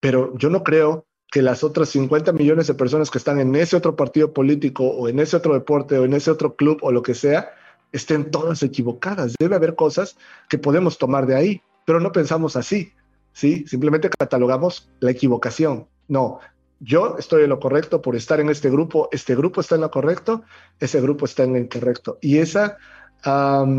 pero 0.00 0.36
yo 0.36 0.50
no 0.50 0.62
creo 0.62 1.06
que 1.30 1.40
las 1.40 1.64
otras 1.64 1.88
50 1.88 2.32
millones 2.32 2.66
de 2.66 2.74
personas 2.74 3.10
que 3.10 3.16
están 3.16 3.40
en 3.40 3.54
ese 3.56 3.76
otro 3.76 3.96
partido 3.96 4.34
político 4.34 4.84
o 4.84 5.08
en 5.08 5.18
ese 5.18 5.36
otro 5.36 5.54
deporte 5.54 5.96
o 5.96 6.04
en 6.04 6.12
ese 6.12 6.30
otro 6.30 6.56
club 6.56 6.78
o 6.82 6.92
lo 6.92 7.02
que 7.02 7.14
sea, 7.14 7.52
estén 7.90 8.30
todas 8.30 8.62
equivocadas. 8.62 9.34
Debe 9.38 9.56
haber 9.56 9.74
cosas 9.74 10.16
que 10.50 10.58
podemos 10.58 10.98
tomar 10.98 11.26
de 11.26 11.36
ahí, 11.36 11.62
pero 11.86 12.00
no 12.00 12.12
pensamos 12.12 12.56
así. 12.56 12.92
¿Sí? 13.32 13.64
Simplemente 13.66 14.10
catalogamos 14.10 14.88
la 15.00 15.10
equivocación. 15.10 15.86
No, 16.08 16.40
yo 16.80 17.16
estoy 17.18 17.44
en 17.44 17.50
lo 17.50 17.60
correcto 17.60 18.02
por 18.02 18.16
estar 18.16 18.40
en 18.40 18.50
este 18.50 18.68
grupo, 18.68 19.08
este 19.12 19.36
grupo 19.36 19.60
está 19.60 19.76
en 19.76 19.82
lo 19.82 19.90
correcto, 19.90 20.42
ese 20.80 21.00
grupo 21.00 21.26
está 21.26 21.44
en 21.44 21.52
lo 21.52 21.58
incorrecto. 21.58 22.18
Y 22.20 22.38
esa 22.38 22.76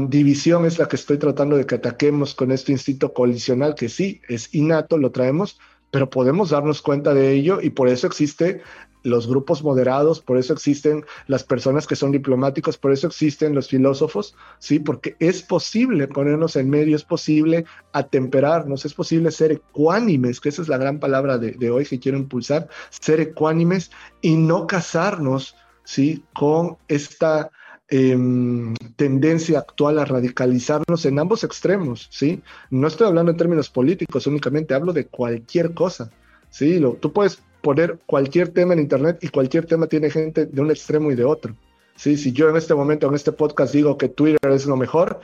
división 0.07 0.65
es 0.65 0.79
la 0.79 0.87
que 0.87 0.95
estoy 0.95 1.17
tratando 1.17 1.57
de 1.57 1.65
que 1.65 1.75
ataquemos 1.75 2.33
con 2.33 2.51
este 2.51 2.71
instinto 2.71 3.13
colisional, 3.13 3.75
que 3.75 3.89
sí, 3.89 4.21
es 4.29 4.55
innato, 4.55 4.97
lo 4.97 5.11
traemos, 5.11 5.59
pero 5.91 6.09
podemos 6.09 6.51
darnos 6.51 6.81
cuenta 6.81 7.13
de 7.13 7.33
ello 7.33 7.59
y 7.61 7.69
por 7.69 7.89
eso 7.89 8.07
existe 8.07 8.61
los 9.03 9.27
grupos 9.27 9.63
moderados, 9.63 10.21
por 10.21 10.37
eso 10.37 10.53
existen 10.53 11.05
las 11.27 11.43
personas 11.43 11.85
que 11.85 11.95
son 11.95 12.11
diplomáticos, 12.11 12.77
por 12.77 12.93
eso 12.93 13.07
existen 13.07 13.53
los 13.53 13.67
filósofos, 13.67 14.35
¿sí? 14.59 14.79
Porque 14.79 15.15
es 15.19 15.43
posible 15.43 16.07
ponernos 16.07 16.55
en 16.55 16.69
medio, 16.69 16.95
es 16.95 17.03
posible 17.03 17.65
atemperarnos, 17.91 18.85
es 18.85 18.93
posible 18.93 19.31
ser 19.31 19.51
ecuánimes, 19.51 20.39
que 20.39 20.49
esa 20.49 20.61
es 20.61 20.69
la 20.69 20.77
gran 20.77 20.99
palabra 20.99 21.37
de, 21.37 21.69
hoy 21.69 21.85
que 21.85 21.99
quiero 21.99 22.17
impulsar, 22.17 22.69
ser 22.89 23.19
ecuánimes 23.19 23.91
y 24.21 24.35
no 24.35 24.67
casarnos, 24.67 25.55
¿sí? 25.83 26.23
Con 26.33 26.77
esta 26.87 27.51
em, 27.89 28.73
tendencia 28.95 29.59
actual 29.59 29.99
a 29.99 30.05
radicalizarnos 30.05 31.05
en 31.05 31.19
ambos 31.19 31.43
extremos, 31.43 32.07
¿sí? 32.09 32.41
No 32.69 32.87
estoy 32.87 33.07
hablando 33.07 33.31
en 33.31 33.37
términos 33.37 33.69
políticos 33.69 34.27
únicamente, 34.27 34.73
hablo 34.73 34.93
de 34.93 35.07
cualquier 35.07 35.73
cosa, 35.73 36.09
¿sí? 36.49 36.79
Lo, 36.79 36.93
tú 36.93 37.11
puedes 37.11 37.43
poner 37.63 37.97
cualquier 38.05 38.49
tema 38.49 38.73
en 38.73 38.79
Internet 38.79 39.19
y 39.21 39.29
cualquier 39.29 39.65
tema 39.65 39.87
tiene 39.87 40.09
gente 40.09 40.45
de 40.45 40.61
un 40.61 40.69
extremo 40.69 41.11
y 41.11 41.15
de 41.15 41.23
otro. 41.23 41.55
¿sí? 41.95 42.17
Si 42.17 42.33
yo 42.33 42.49
en 42.49 42.57
este 42.57 42.75
momento, 42.75 43.07
en 43.07 43.15
este 43.15 43.31
podcast, 43.31 43.73
digo 43.73 43.97
que 43.97 44.09
Twitter 44.09 44.51
es 44.51 44.65
lo 44.65 44.75
mejor, 44.75 45.21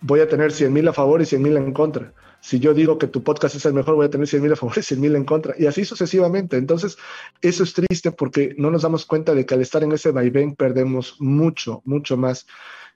voy 0.00 0.20
a 0.20 0.28
tener 0.28 0.52
100.000 0.52 0.88
a 0.88 0.92
favor 0.92 1.20
y 1.20 1.24
100.000 1.24 1.56
en 1.56 1.72
contra. 1.72 2.14
Si 2.40 2.60
yo 2.60 2.74
digo 2.74 2.96
que 2.96 3.08
tu 3.08 3.24
podcast 3.24 3.56
es 3.56 3.66
el 3.66 3.74
mejor, 3.74 3.96
voy 3.96 4.06
a 4.06 4.10
tener 4.10 4.28
100.000 4.28 4.52
a 4.52 4.56
favor 4.56 4.78
y 4.78 4.80
100.000 4.80 5.16
en 5.16 5.24
contra. 5.24 5.54
Y 5.58 5.66
así 5.66 5.84
sucesivamente. 5.84 6.56
Entonces, 6.56 6.96
eso 7.42 7.64
es 7.64 7.74
triste 7.74 8.12
porque 8.12 8.54
no 8.56 8.70
nos 8.70 8.82
damos 8.82 9.04
cuenta 9.04 9.34
de 9.34 9.44
que 9.44 9.54
al 9.54 9.60
estar 9.60 9.82
en 9.82 9.90
ese 9.90 10.12
vaivén 10.12 10.54
perdemos 10.54 11.16
mucho, 11.18 11.82
mucho 11.84 12.16
más. 12.16 12.46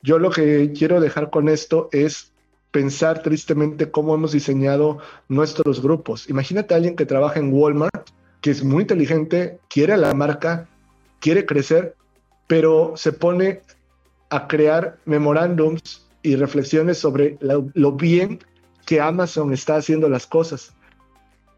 Yo 0.03 0.21
lo 0.21 0.31
que 0.31 0.73
quiero 0.73 1.01
dejar 1.01 1.31
con 1.31 1.49
esto 1.49 1.89
es 1.91 2.33
pensar 2.71 3.23
tristemente 3.23 3.91
cómo 3.91 4.15
hemos 4.15 4.31
diseñado 4.31 4.99
nuestros 5.29 5.83
grupos. 5.83 6.31
Imagínate 6.31 6.75
a 6.75 6.77
alguien 6.77 6.95
que 6.95 7.07
trabaja 7.07 7.41
en 7.41 7.53
Walmart 7.53 8.14
que 8.45 8.51
es 8.51 8.63
muy 8.63 8.83
inteligente, 8.83 9.59
quiere 9.71 9.97
la 9.97 10.13
marca, 10.13 10.69
quiere 11.19 11.47
crecer, 11.47 11.97
pero 12.47 12.93
se 12.95 13.11
pone 13.11 13.63
a 14.29 14.47
crear 14.49 14.99
memorándums 15.07 16.07
y 16.23 16.37
reflexiones 16.37 16.99
sobre 16.99 17.39
lo, 17.41 17.93
bien 17.93 18.41
que 18.85 19.01
Amazon 19.01 19.55
está 19.55 19.77
haciendo 19.77 20.11
las 20.11 20.27
cosas. 20.27 20.75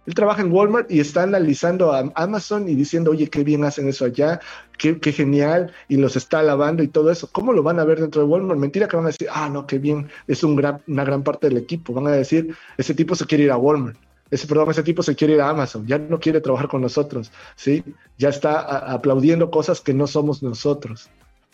Él 0.07 0.15
trabaja 0.15 0.43
en 0.43 0.53
Walmart 0.53 0.89
y 0.89 1.01
está 1.01 1.25
analizando 1.25 1.93
a 1.93 2.09
Amazon 2.15 2.69
y 2.69 2.77
diciendo, 2.77 3.11
oye, 3.11 3.29
qué 3.31 3.43
bien 3.43 3.65
hacen 3.65 3.89
eso 3.89 4.05
allá, 4.05 4.39
qué, 4.79 4.95
genial, 5.13 5.73
y 5.89 5.97
los 5.97 6.15
está 6.15 6.39
alabando 6.39 6.85
y 6.85 6.89
todo 6.89 7.11
eso. 7.11 7.29
¿Cómo 7.33 7.53
lo 7.53 7.65
van 7.65 7.81
a 7.81 7.85
ver 7.85 7.99
dentro 7.99 8.23
de 8.23 8.29
Walmart? 8.29 8.61
Mentira 8.61 8.87
que 8.87 8.95
van 8.95 9.07
a 9.07 9.09
decir, 9.09 9.27
ah, 9.33 9.49
no, 9.49 9.67
qué 9.67 9.81
bien, 9.81 10.09
es 10.29 10.45
un 10.45 10.55
gran, 10.55 10.81
una 10.87 11.03
gran 11.03 11.25
parte 11.25 11.49
del 11.49 11.59
equipo. 11.59 11.93
Van 11.93 12.07
a 12.07 12.13
decir, 12.13 12.55
ese 12.77 12.95
tipo 12.95 13.17
se 13.17 13.27
quiere 13.27 13.43
ir 13.43 13.51
a 13.51 13.57
Walmart 13.57 13.99
ese, 14.31 14.47
perdón, 14.47 14.71
ese 14.71 14.83
tipo 14.83 15.03
se 15.03 15.15
quiere 15.15 15.35
ir 15.35 15.41
a 15.41 15.49
Amazon, 15.49 15.87
ya 15.87 15.99
no 15.99 16.19
quiere 16.19 16.41
trabajar 16.41 16.69
con 16.69 16.83
nosotros, 16.83 17.31
¿sí? 17.55 17.85
Ya 18.19 18.29
está 18.29 18.61
aplaudiendo 18.93 19.51
cosas 19.51 19.81
que 19.81 19.95
no 19.95 20.07
somos 20.07 20.43
nosotros. 20.43 21.09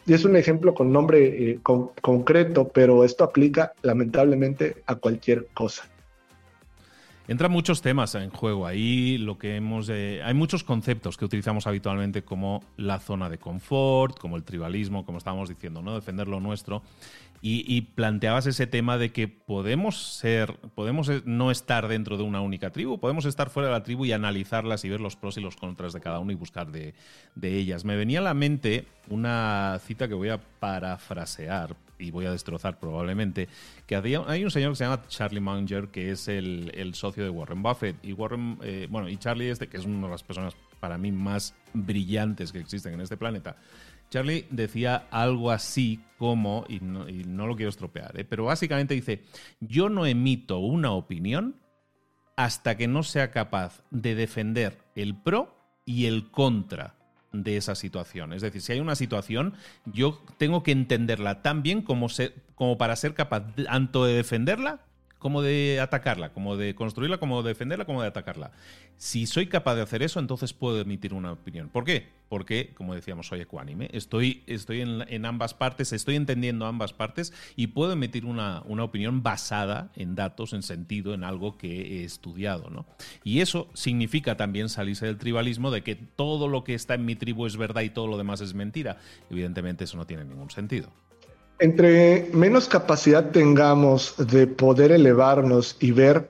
y 0.06 0.14
es 0.14 0.24
un 0.24 0.36
ejemplo 0.36 0.74
con 0.74 0.92
nombre 0.92 1.50
eh, 1.52 1.60
concreto, 1.62 2.68
pero 2.68 3.04
esto 3.04 3.24
aplica 3.24 3.72
lamentablemente 3.82 4.82
a 4.86 4.96
cualquier 4.96 5.46
cosa. 5.54 5.84
Entran 7.28 7.52
muchos 7.52 7.82
temas 7.82 8.14
en 8.16 8.30
juego. 8.30 8.66
Ahí 8.66 9.16
lo 9.18 9.38
que 9.38 9.56
hemos. 9.56 9.88
hay 9.88 10.34
muchos 10.34 10.64
conceptos 10.64 11.16
que 11.16 11.24
utilizamos 11.24 11.66
habitualmente 11.66 12.22
como 12.22 12.62
la 12.76 12.98
zona 12.98 13.28
de 13.28 13.38
confort, 13.38 14.18
como 14.18 14.36
el 14.36 14.42
tribalismo, 14.42 15.06
como 15.06 15.18
estábamos 15.18 15.48
diciendo, 15.48 15.82
¿no? 15.82 15.94
Defender 15.94 16.26
lo 16.26 16.40
nuestro. 16.40 16.82
Y, 17.44 17.80
planteabas 17.96 18.46
ese 18.46 18.68
tema 18.68 18.98
de 18.98 19.10
que 19.10 19.26
podemos 19.26 20.00
ser, 20.00 20.60
podemos 20.76 21.10
no 21.24 21.50
estar 21.50 21.88
dentro 21.88 22.16
de 22.16 22.22
una 22.22 22.40
única 22.40 22.70
tribu, 22.70 23.00
podemos 23.00 23.24
estar 23.24 23.50
fuera 23.50 23.66
de 23.66 23.72
la 23.72 23.82
tribu 23.82 24.04
y 24.04 24.12
analizarlas 24.12 24.84
y 24.84 24.88
ver 24.88 25.00
los 25.00 25.16
pros 25.16 25.36
y 25.38 25.40
los 25.40 25.56
contras 25.56 25.92
de 25.92 26.00
cada 26.00 26.20
uno 26.20 26.30
y 26.30 26.36
buscar 26.36 26.70
de 26.70 26.94
ellas. 27.40 27.84
Me 27.84 27.96
venía 27.96 28.20
a 28.20 28.22
la 28.22 28.34
mente 28.34 28.86
una 29.08 29.80
cita 29.84 30.06
que 30.06 30.14
voy 30.14 30.28
a 30.28 30.38
parafrasear 30.38 31.74
y 32.02 32.10
voy 32.10 32.26
a 32.26 32.32
destrozar 32.32 32.78
probablemente, 32.78 33.48
que 33.86 33.96
hay 33.96 34.44
un 34.44 34.50
señor 34.50 34.72
que 34.72 34.76
se 34.76 34.84
llama 34.84 35.02
Charlie 35.08 35.40
Munger, 35.40 35.88
que 35.88 36.10
es 36.10 36.28
el, 36.28 36.92
socio 36.94 37.24
de 37.24 37.30
Warren 37.30 37.62
Buffett. 37.62 37.96
Y 38.04 38.12
Warren, 38.12 38.58
eh, 38.62 38.86
bueno, 38.90 39.08
y 39.08 39.16
Charlie 39.16 39.50
este, 39.50 39.68
que 39.68 39.76
es 39.76 39.84
una 39.84 40.06
de 40.06 40.12
las 40.12 40.22
personas 40.22 40.54
para 40.80 40.98
mí 40.98 41.12
más 41.12 41.54
brillantes 41.72 42.52
que 42.52 42.58
existen 42.58 42.94
en 42.94 43.00
este 43.00 43.16
planeta, 43.16 43.56
Charlie 44.10 44.46
decía 44.50 45.06
algo 45.10 45.50
así 45.50 46.00
como, 46.18 46.66
y 46.68 46.80
no, 46.80 47.46
lo 47.46 47.56
quiero 47.56 47.70
estropear, 47.70 48.18
¿eh? 48.20 48.24
pero 48.24 48.44
básicamente 48.44 48.92
dice, 48.92 49.22
yo 49.60 49.88
no 49.88 50.04
emito 50.04 50.58
una 50.58 50.90
opinión 50.92 51.56
hasta 52.36 52.76
que 52.76 52.88
no 52.88 53.04
sea 53.04 53.30
capaz 53.30 53.82
de 53.90 54.14
defender 54.14 54.76
el 54.96 55.16
pro 55.16 55.56
y 55.86 56.06
el 56.06 56.30
contra 56.30 56.94
de 57.32 57.56
esa 57.56 57.74
situación. 57.74 58.32
Es 58.32 58.42
decir, 58.42 58.60
si 58.62 58.72
hay 58.72 58.80
una 58.80 58.94
situación, 58.94 59.54
yo 59.86 60.22
tengo 60.38 60.62
que 60.62 60.72
entenderla 60.72 61.42
tan 61.42 61.62
bien 61.62 61.82
como, 61.82 62.08
como 62.54 62.78
para 62.78 62.96
ser 62.96 63.14
capaz 63.14 63.44
tanto 63.54 64.04
de 64.04 64.14
defenderla 64.14 64.80
como 65.22 65.40
de 65.40 65.78
atacarla, 65.80 66.32
como 66.32 66.56
de 66.56 66.74
construirla, 66.74 67.18
como 67.18 67.44
de 67.44 67.50
defenderla, 67.50 67.84
como 67.84 68.02
de 68.02 68.08
atacarla. 68.08 68.50
Si 68.96 69.26
soy 69.26 69.46
capaz 69.46 69.76
de 69.76 69.82
hacer 69.82 70.02
eso, 70.02 70.18
entonces 70.18 70.52
puedo 70.52 70.80
emitir 70.80 71.14
una 71.14 71.30
opinión. 71.30 71.68
¿Por 71.68 71.84
qué? 71.84 72.08
Porque, 72.28 72.74
como 72.74 72.92
decíamos, 72.92 73.28
soy 73.28 73.40
ecuánime, 73.40 73.88
estoy, 73.92 74.42
estoy 74.48 74.80
en, 74.80 75.24
ambas 75.24 75.54
partes, 75.54 75.92
estoy 75.92 76.16
entendiendo 76.16 76.66
ambas 76.66 76.92
partes 76.92 77.32
y 77.54 77.68
puedo 77.68 77.92
emitir 77.92 78.24
una, 78.24 78.62
una, 78.66 78.82
opinión 78.82 79.22
basada 79.22 79.92
en 79.94 80.16
datos, 80.16 80.54
en 80.54 80.64
sentido, 80.64 81.14
en 81.14 81.22
algo 81.22 81.56
que 81.56 82.00
he 82.00 82.04
estudiado. 82.04 82.68
¿no? 82.68 82.84
Y 83.22 83.42
eso 83.42 83.70
significa 83.74 84.36
también 84.36 84.68
salirse 84.68 85.06
del 85.06 85.18
tribalismo 85.18 85.70
de 85.70 85.82
que 85.82 85.94
todo 85.94 86.48
lo 86.48 86.64
que 86.64 86.74
está 86.74 86.94
en 86.94 87.04
mi 87.04 87.14
tribu 87.14 87.46
es 87.46 87.56
verdad 87.56 87.82
y 87.82 87.90
todo 87.90 88.08
lo 88.08 88.18
demás 88.18 88.40
es 88.40 88.54
mentira. 88.54 88.98
Evidentemente 89.30 89.84
eso 89.84 89.96
no 89.96 90.04
tiene 90.04 90.24
ningún 90.24 90.50
sentido. 90.50 90.90
Entre 91.62 92.28
menos 92.32 92.66
capacidad 92.66 93.30
tengamos 93.30 94.16
de 94.18 94.48
poder 94.48 94.90
elevarnos 94.90 95.76
y 95.78 95.92
ver 95.92 96.28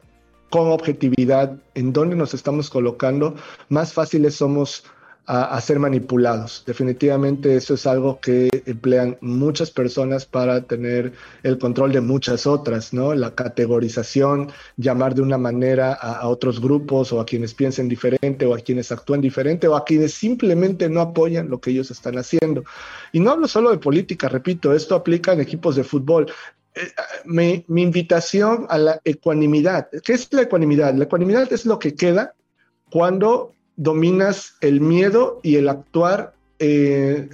con 0.51 0.71
objetividad 0.71 1.57
en 1.75 1.95
dónde 1.95 2.17
nos 2.17 2.35
estamos 2.35 2.69
colocando, 2.69 3.35
más 3.71 3.95
fáciles 3.95 4.35
somos 4.35 4.85
a, 5.27 5.61
ser 5.61 5.79
manipulados. 5.79 6.65
Definitivamente 6.67 7.55
eso 7.55 7.75
es 7.75 7.87
algo 7.87 8.19
que 8.21 8.49
emplean 8.67 9.17
muchas 9.21 9.71
personas 9.71 10.27
para 10.27 10.63
tener 10.63 11.13
el 11.45 11.59
control 11.59 11.93
de 11.93 12.01
muchas 12.01 12.47
otras, 12.47 12.93
¿no? 12.93 13.15
La 13.15 13.35
categorización, 13.35 14.51
llamar 14.77 15.15
de 15.15 15.23
una 15.23 15.39
manera 15.39 15.93
a, 15.93 16.27
otros 16.29 16.61
grupos 16.61 17.13
o 17.13 17.21
a 17.21 17.27
quienes 17.27 17.55
piensen 17.55 17.89
diferente 17.89 18.47
o 18.47 18.55
a 18.55 18.59
quienes 18.59 18.91
actúan 18.91 19.21
diferente 19.21 19.69
o 19.69 19.77
a 19.77 19.85
quienes 19.85 20.13
simplemente 20.15 20.89
no 20.89 21.01
apoyan 21.01 21.49
lo 21.49 21.61
que 21.61 21.71
ellos 21.71 21.91
están 21.91 22.19
haciendo. 22.19 22.65
Y 23.13 23.21
no 23.21 23.31
hablo 23.31 23.47
solo 23.47 23.71
de 23.71 23.79
política, 23.79 24.29
repito, 24.29 24.75
esto 24.75 24.95
aplica 24.97 25.33
en 25.33 25.41
equipos 25.41 25.77
de 25.77 25.85
fútbol. 25.85 26.33
Eh, 26.75 26.81
mi, 27.27 27.65
mi, 27.69 27.83
invitación 27.83 28.67
a 28.71 28.79
la 28.79 29.01
ecuanimidad. 29.05 29.89
¿Qué 30.03 30.15
es 30.15 30.33
la 30.33 30.43
ecuanimidad? 30.43 30.95
La 30.95 31.05
ecuanimidad 31.05 31.53
es 31.53 31.67
lo 31.67 31.79
que 31.79 31.95
queda 31.95 32.35
cuando 32.91 33.55
dominas 33.77 34.57
el 34.61 34.81
miedo 34.81 35.41
y 35.43 35.57
el 35.57 35.69
actuar 35.69 36.35
eh, 36.59 37.29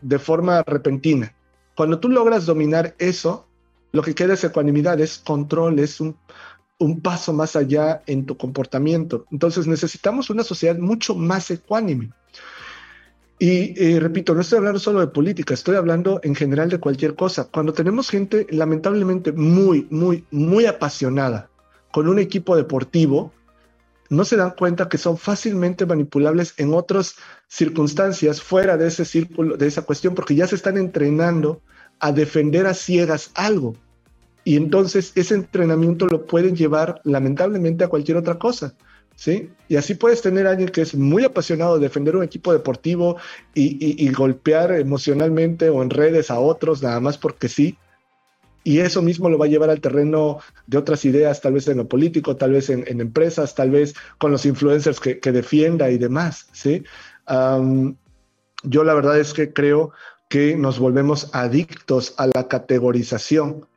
de 0.00 0.18
forma 0.18 0.62
repentina. 0.62 1.34
Cuando 1.74 1.98
tú 1.98 2.08
logras 2.08 2.46
dominar 2.46 2.94
eso, 2.98 3.46
lo 3.92 4.02
que 4.02 4.14
queda 4.14 4.34
es 4.34 4.44
ecuanimidad, 4.44 5.00
es 5.00 5.18
control, 5.18 5.78
es 5.78 6.00
un, 6.00 6.16
paso 7.02 7.32
más 7.32 7.56
allá 7.56 8.02
en 8.06 8.26
tu 8.26 8.36
comportamiento. 8.36 9.24
Entonces 9.30 9.66
necesitamos 9.66 10.28
una 10.28 10.42
sociedad 10.42 10.76
mucho 10.76 11.14
más 11.14 11.50
ecuánime. 11.50 12.10
Y 13.38 13.74
eh, 13.82 14.00
repito, 14.00 14.34
no 14.34 14.40
estoy 14.40 14.58
hablando 14.58 14.78
solo 14.78 15.00
de 15.00 15.08
política, 15.08 15.54
estoy 15.54 15.76
hablando 15.76 16.20
en 16.22 16.34
general 16.34 16.70
de 16.70 16.78
cualquier 16.78 17.14
cosa. 17.14 17.44
Cuando 17.44 17.72
tenemos 17.72 18.10
gente 18.10 18.46
lamentablemente 18.50 19.32
muy, 19.32 19.86
muy, 19.90 20.24
muy 20.30 20.66
apasionada 20.66 21.50
con 21.92 22.08
un 22.08 22.18
equipo 22.18 22.56
deportivo, 22.56 23.32
no 24.10 24.24
se 24.24 24.36
dan 24.36 24.50
cuenta 24.50 24.88
que 24.88 24.98
son 24.98 25.18
fácilmente 25.18 25.86
manipulables 25.86 26.54
en 26.56 26.74
otras 26.74 27.16
circunstancias 27.48 28.40
fuera 28.42 28.76
de 28.76 28.88
ese 28.88 29.04
círculo, 29.04 29.56
de 29.56 29.66
esa 29.66 29.82
cuestión, 29.82 30.14
porque 30.14 30.34
ya 30.34 30.46
se 30.46 30.56
están 30.56 30.76
entrenando 30.76 31.60
a 31.98 32.12
defender 32.12 32.66
a 32.66 32.74
ciegas 32.74 33.30
algo. 33.34 33.74
Y 34.44 34.56
entonces 34.56 35.12
ese 35.14 35.34
entrenamiento 35.34 36.06
lo 36.06 36.26
pueden 36.26 36.54
llevar 36.54 37.00
lamentablemente 37.04 37.84
a 37.84 37.88
cualquier 37.88 38.16
otra 38.16 38.38
cosa. 38.38 38.74
¿Sí? 39.16 39.48
Y 39.66 39.76
así 39.76 39.94
puedes 39.94 40.20
tener 40.20 40.46
a 40.46 40.50
alguien 40.50 40.68
que 40.68 40.82
es 40.82 40.94
muy 40.94 41.24
apasionado 41.24 41.76
de 41.78 41.86
defender 41.86 42.16
un 42.16 42.22
equipo 42.22 42.52
deportivo 42.52 43.16
y 43.54 44.12
golpear 44.12 44.72
emocionalmente 44.72 45.70
o 45.70 45.82
en 45.82 45.88
redes 45.88 46.30
a 46.30 46.38
otros, 46.38 46.82
nada 46.82 47.00
más 47.00 47.16
porque 47.16 47.48
sí, 47.48 47.78
y 48.66 48.80
eso 48.80 49.00
mismo 49.00 49.30
lo 49.30 49.38
va 49.38 49.44
a 49.44 49.48
llevar 49.48 49.70
al 49.70 49.80
terreno 49.80 50.40
de 50.66 50.76
otras 50.76 51.04
ideas, 51.04 51.40
tal 51.40 51.52
vez 51.52 51.68
en 51.68 51.76
lo 51.76 51.86
político, 51.86 52.34
tal 52.34 52.50
vez 52.50 52.68
en, 52.68 53.00
empresas, 53.00 53.54
tal 53.54 53.70
vez 53.70 53.94
con 54.18 54.32
los 54.32 54.44
influencers 54.44 54.98
que, 54.98 55.32
defienda 55.32 55.88
y 55.88 55.98
demás, 55.98 56.48
¿sí? 56.50 56.82
yo 57.28 58.82
la 58.82 58.94
verdad 58.94 59.20
es 59.20 59.34
que 59.34 59.52
creo 59.52 59.92
que 60.28 60.56
nos 60.56 60.80
volvemos 60.80 61.30
adictos 61.32 62.14
a 62.16 62.26
la 62.26 62.48
categorización 62.48 63.68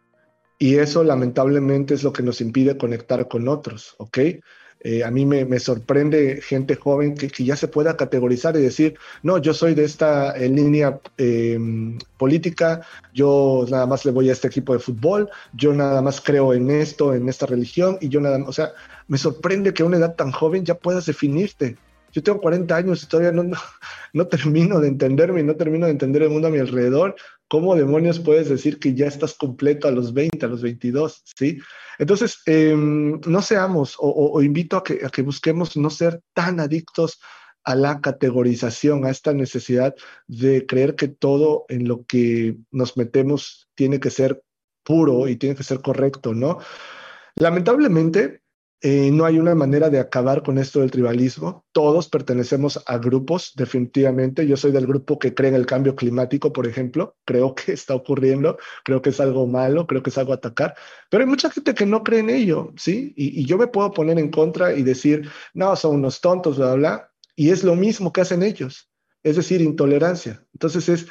y 0.58 0.78
eso 0.78 1.04
lamentablemente 1.04 1.94
es 1.94 2.04
lo 2.04 2.12
que 2.12 2.24
nos 2.24 2.42
impide 2.42 2.76
conectar 2.76 3.28
con 3.28 3.48
otros, 3.48 3.94
¿ok? 4.00 4.18
Eh, 4.82 5.04
a 5.04 5.12
mí 5.12 5.26
me, 5.26 5.60
sorprende 5.60 6.42
gente 6.42 6.76
joven 6.76 7.16
que, 7.16 7.30
ya 7.44 7.58
se 7.58 7.68
pueda 7.68 7.98
categorizar 7.98 8.56
y 8.56 8.62
decir, 8.62 8.98
no, 9.24 9.38
yo 9.38 9.54
soy 9.54 9.76
de 9.76 9.84
esta 9.84 10.32
eh, 10.38 10.48
línea 10.48 11.00
em, 11.18 11.98
política, 12.18 12.82
yo 13.14 13.66
nada 13.70 13.86
más 13.86 14.06
le 14.06 14.12
voy 14.12 14.30
a 14.30 14.34
este 14.34 14.48
equipo 14.48 14.72
de 14.74 14.80
fútbol, 14.80 15.30
yo 15.54 15.74
nada 15.74 16.02
más 16.02 16.22
creo 16.22 16.54
en 16.54 16.72
esto, 16.72 17.14
en 17.14 17.28
esta 17.28 17.46
religión, 17.46 17.98
y 18.00 18.08
yo 18.08 18.22
nada 18.22 18.38
más, 18.40 18.50
o 18.50 18.54
sea, 18.54 18.72
me 19.10 19.18
sorprende 19.18 19.74
que 19.74 19.84
a 19.84 19.86
una 19.86 19.98
edad 19.98 20.16
tan 20.16 20.32
joven 20.32 20.64
ya 20.64 20.76
puedas 20.76 21.06
definirte. 21.06 21.76
Yo 22.12 22.24
tengo 22.24 22.42
40 22.42 22.76
años 22.76 23.04
y 23.04 23.08
todavía 23.08 23.32
no, 23.32 23.44
no, 24.14 24.28
termino 24.28 24.80
de 24.80 24.88
entenderme 24.88 25.42
y 25.42 25.44
no 25.44 25.56
termino 25.56 25.86
de 25.86 25.92
entender 25.92 26.24
el 26.24 26.30
mundo 26.30 26.48
a 26.48 26.52
mi 26.52 26.60
alrededor. 26.60 27.16
¿Cómo 27.48 27.76
demonios 27.76 28.20
puedes 28.20 28.50
decir 28.50 28.80
que 28.80 28.94
ya 28.94 29.08
estás 29.08 29.34
completo 29.34 29.88
a 29.88 29.92
los 29.92 30.14
20, 30.14 30.46
a 30.46 30.50
los 30.50 30.62
22? 30.62 31.24
¿sí? 31.38 31.60
Entonces, 31.98 32.40
em, 32.46 33.20
no 33.26 33.42
seamos, 33.42 33.96
o, 34.00 34.42
invito 34.42 34.78
a 34.78 34.84
que, 34.84 35.02
a 35.06 35.10
que 35.10 35.22
busquemos 35.22 35.76
no 35.76 35.90
ser 35.90 36.22
tan 36.34 36.60
adictos 36.60 37.20
a 37.64 37.76
la 37.76 38.02
categorización, 38.02 39.06
a 39.06 39.10
esta 39.10 39.34
necesidad 39.34 39.94
de 40.28 40.66
creer 40.66 40.96
que 40.96 41.08
todo 41.08 41.66
en 41.70 41.88
lo 41.88 42.06
que 42.06 42.58
nos 42.72 42.98
metemos 42.98 43.70
tiene 43.76 44.00
que 44.00 44.10
ser 44.10 44.42
puro 44.84 45.28
y 45.28 45.36
tiene 45.36 45.56
que 45.56 45.64
ser 45.64 45.82
correcto, 45.82 46.34
¿no? 46.34 46.60
Lamentablemente, 47.36 48.39
eh, 48.82 49.12
no 49.12 49.26
hay 49.26 49.38
una 49.40 49.56
manera 49.56 49.90
de 49.90 50.00
acabar 50.00 50.42
con 50.42 50.58
esto 50.58 50.80
del 50.80 50.92
tribalismo. 50.92 51.66
Todos 51.74 52.08
pertenecemos 52.08 52.82
a 52.86 52.98
grupos, 52.98 53.52
definitivamente. 53.56 54.48
Yo 54.48 54.56
soy 54.56 54.72
del 54.72 54.88
grupo 54.88 55.20
que 55.20 55.34
cree 55.34 55.50
en 55.50 55.56
el 55.56 55.66
cambio 55.66 55.96
climático, 55.96 56.54
por 56.54 56.66
ejemplo. 56.66 57.18
Creo 57.26 57.56
que 57.56 57.72
está 57.74 57.94
ocurriendo, 57.94 58.58
creo 58.86 59.02
que 59.02 59.10
es 59.10 59.20
algo 59.20 59.48
malo, 59.48 59.86
creo 59.86 60.02
que 60.02 60.12
es 60.12 60.18
algo 60.18 60.32
atacar. 60.32 60.76
Pero 61.10 61.24
hay 61.24 61.30
mucha 61.30 61.50
gente 61.50 61.74
que 61.74 61.86
no 61.86 62.04
cree 62.04 62.22
en 62.22 62.30
ello, 62.30 62.72
¿sí? 62.78 63.14
Y, 63.18 63.46
yo 63.46 63.58
me 63.58 63.68
puedo 63.68 63.92
poner 63.92 64.18
en 64.18 64.32
contra 64.32 64.74
y 64.74 64.84
decir, 64.84 65.30
no, 65.54 65.76
son 65.76 65.96
unos 65.96 66.22
tontos, 66.22 66.58
bla, 66.58 66.76
bla. 66.76 67.12
Y 67.36 67.50
es 67.50 67.64
lo 67.64 67.76
mismo 67.76 68.14
que 68.14 68.22
hacen 68.22 68.44
ellos. 68.44 68.90
Es 69.24 69.36
decir, 69.36 69.60
intolerancia. 69.60 70.46
Entonces 70.54 70.88
es 70.88 71.08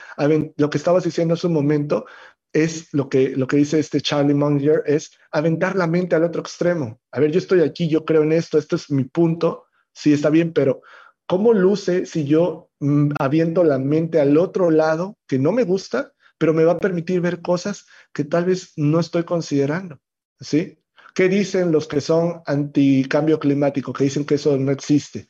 lo 0.56 0.70
que 0.70 0.78
estabas 0.78 1.04
diciendo 1.04 1.34
hace 1.34 1.46
un 1.46 1.52
momento, 1.52 2.06
es 2.52 2.92
lo 2.92 3.08
que, 3.08 3.30
lo 3.30 3.46
que 3.46 3.58
dice 3.58 3.78
este 3.78 4.00
Charlie 4.00 4.34
Munger, 4.34 4.82
es 4.86 5.10
aventar 5.30 5.76
la 5.76 5.86
mente 5.86 6.16
al 6.16 6.24
otro 6.24 6.40
extremo. 6.40 7.00
A 7.12 7.20
ver, 7.20 7.30
yo 7.30 7.38
estoy 7.38 7.60
aquí, 7.60 7.88
yo 7.88 8.04
creo 8.04 8.22
en 8.22 8.32
esto, 8.32 8.58
esto 8.58 8.76
es 8.76 8.90
mi 8.90 9.04
punto, 9.04 9.66
sí 9.92 10.12
está 10.12 10.30
bien, 10.30 10.52
pero 10.52 10.80
¿cómo 11.26 11.52
luce 11.52 12.06
si 12.06 12.24
yo 12.24 12.70
mm, 12.80 13.10
aviento 13.18 13.64
la 13.64 13.78
mente 13.78 14.20
al 14.20 14.36
otro 14.38 14.70
lado 14.70 15.18
que 15.26 15.38
no 15.38 15.52
me 15.52 15.64
gusta, 15.64 16.12
pero 16.38 16.54
me 16.54 16.64
va 16.64 16.72
a 16.72 16.78
permitir 16.78 17.20
ver 17.20 17.42
cosas 17.42 17.86
que 18.12 18.24
tal 18.24 18.46
vez 18.46 18.72
no 18.76 19.00
estoy 19.00 19.24
considerando? 19.24 19.98
¿Sí? 20.40 20.78
¿Qué 21.14 21.28
dicen 21.28 21.72
los 21.72 21.88
que 21.88 22.00
son 22.00 22.42
anti 22.46 23.04
cambio 23.08 23.40
climático, 23.40 23.92
que 23.92 24.04
dicen 24.04 24.24
que 24.24 24.36
eso 24.36 24.56
no 24.56 24.70
existe? 24.70 25.28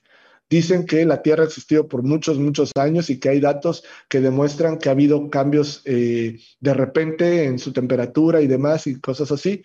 Dicen 0.51 0.87
que 0.87 1.05
la 1.05 1.23
Tierra 1.23 1.43
ha 1.43 1.47
existido 1.47 1.89
por 1.89 2.03
muchos, 2.03 2.39
muchos 2.39 2.73
años 2.77 3.11
y 3.11 3.21
que 3.21 3.29
hay 3.29 3.41
datos 3.41 3.85
que 4.09 4.21
demuestran 4.21 4.79
que 4.79 4.89
ha 4.89 4.93
habido 4.93 5.29
cambios 5.29 5.83
eh, 5.85 6.41
de 6.61 6.75
repente 6.75 7.45
en 7.45 7.59
su 7.59 7.73
temperatura 7.73 8.41
y 8.41 8.47
demás 8.47 8.87
y 8.87 9.01
cosas 9.01 9.31
así. 9.31 9.63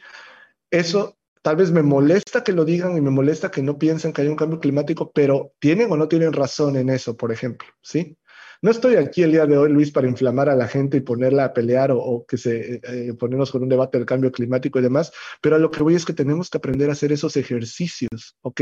Eso 0.69 1.17
tal 1.41 1.58
vez 1.58 1.72
me 1.72 1.84
molesta 1.84 2.43
que 2.43 2.54
lo 2.54 2.65
digan 2.65 2.98
y 2.98 3.02
me 3.02 3.12
molesta 3.12 3.52
que 3.52 3.62
no 3.62 3.78
piensen 3.78 4.13
que 4.13 4.24
hay 4.24 4.28
un 4.28 4.36
cambio 4.36 4.60
climático, 4.60 5.12
pero 5.12 5.54
tienen 5.60 5.91
o 5.91 5.98
no 5.98 6.08
tienen 6.08 6.34
razón 6.34 6.78
en 6.78 6.89
eso, 6.89 7.15
por 7.15 7.32
ejemplo, 7.32 7.67
¿sí? 7.82 8.17
No 8.62 8.72
estoy 8.72 8.96
aquí 8.96 9.24
el 9.24 9.34
día 9.34 9.46
de 9.46 9.58
hoy, 9.58 9.69
Luis, 9.69 9.91
para 9.91 10.08
inflamar 10.08 10.48
a 10.48 10.56
la 10.56 10.69
gente 10.69 10.96
y 10.96 11.02
ponerla 11.02 11.43
a 11.43 11.54
pelear 11.54 11.91
o, 11.91 12.26
que 12.26 12.38
se 12.38 12.80
eh, 12.82 13.13
ponernos 13.13 13.52
con 13.52 13.62
un 13.62 13.67
debate 13.67 13.98
del 13.98 14.08
cambio 14.08 14.32
climático 14.32 14.80
y 14.80 14.82
demás, 14.82 15.12
pero 15.41 15.58
a 15.58 15.60
lo 15.60 15.69
que 15.69 15.84
voy 15.84 15.96
es 15.96 16.06
que 16.06 16.13
tenemos 16.13 16.50
que 16.50 16.60
aprender 16.60 16.89
a 16.89 16.93
hacer 16.93 17.12
esos 17.12 17.36
ejercicios, 17.36 18.38
¿ok? 18.41 18.62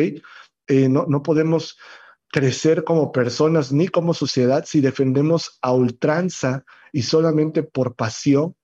Eh, 0.68 0.90
no, 0.90 1.06
no 1.08 1.22
podemos 1.22 1.78
crecer 2.32 2.84
como 2.84 3.12
personas 3.12 3.72
ni 3.72 3.88
como 3.88 4.14
sociedad 4.14 4.64
si 4.66 4.82
defendemos 4.82 5.60
a 5.62 5.74
ultranza 5.74 6.64
y 6.92 7.04
solamente 7.04 7.64
por 7.64 7.96
pasión 7.96 8.56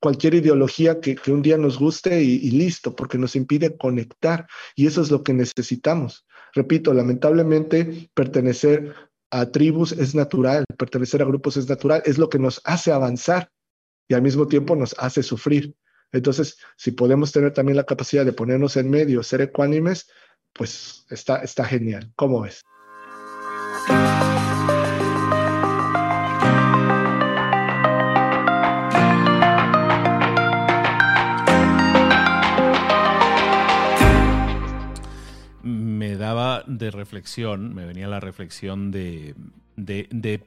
cualquier 0.00 0.34
ideología 0.34 1.00
que, 1.00 1.18
un 1.28 1.42
día 1.42 1.58
nos 1.58 1.78
guste 1.78 2.22
y, 2.22 2.36
y, 2.36 2.52
listo, 2.52 2.96
porque 2.96 3.18
nos 3.18 3.36
impide 3.36 3.76
conectar. 3.76 4.46
Y 4.74 4.86
eso 4.86 5.02
es 5.02 5.10
lo 5.10 5.22
que 5.22 5.34
necesitamos. 5.34 6.26
Repito, 6.54 6.94
lamentablemente 6.94 8.10
pertenecer 8.14 8.94
a 9.30 9.50
tribus 9.50 9.92
es 9.92 10.14
natural, 10.14 10.64
pertenecer 10.76 11.22
a 11.22 11.26
grupos 11.26 11.56
es 11.56 11.68
natural, 11.68 12.02
es 12.04 12.18
lo 12.18 12.28
que 12.28 12.38
nos 12.38 12.60
hace 12.64 12.90
avanzar 12.90 13.50
y 14.08 14.14
al 14.14 14.22
mismo 14.22 14.48
tiempo 14.48 14.74
nos 14.74 14.94
hace 14.98 15.22
sufrir. 15.22 15.74
Entonces, 16.12 16.56
si 16.76 16.90
podemos 16.90 17.30
tener 17.30 17.52
también 17.52 17.76
la 17.76 17.84
capacidad 17.84 18.24
de 18.24 18.32
ponernos 18.32 18.76
en 18.76 18.90
medio, 18.90 19.22
ser 19.22 19.42
ecuánimes, 19.42 20.10
pues 20.52 21.06
está, 21.10 21.36
está 21.42 21.64
genial. 21.64 22.10
¿Cómo 22.16 22.40
ves? 22.40 22.62
Me 35.62 36.16
daba 36.16 36.64
de 36.66 36.90
reflexión, 36.90 37.74
me 37.74 37.84
venía 37.84 38.08
la 38.08 38.20
reflexión 38.20 38.90
de, 38.90 39.34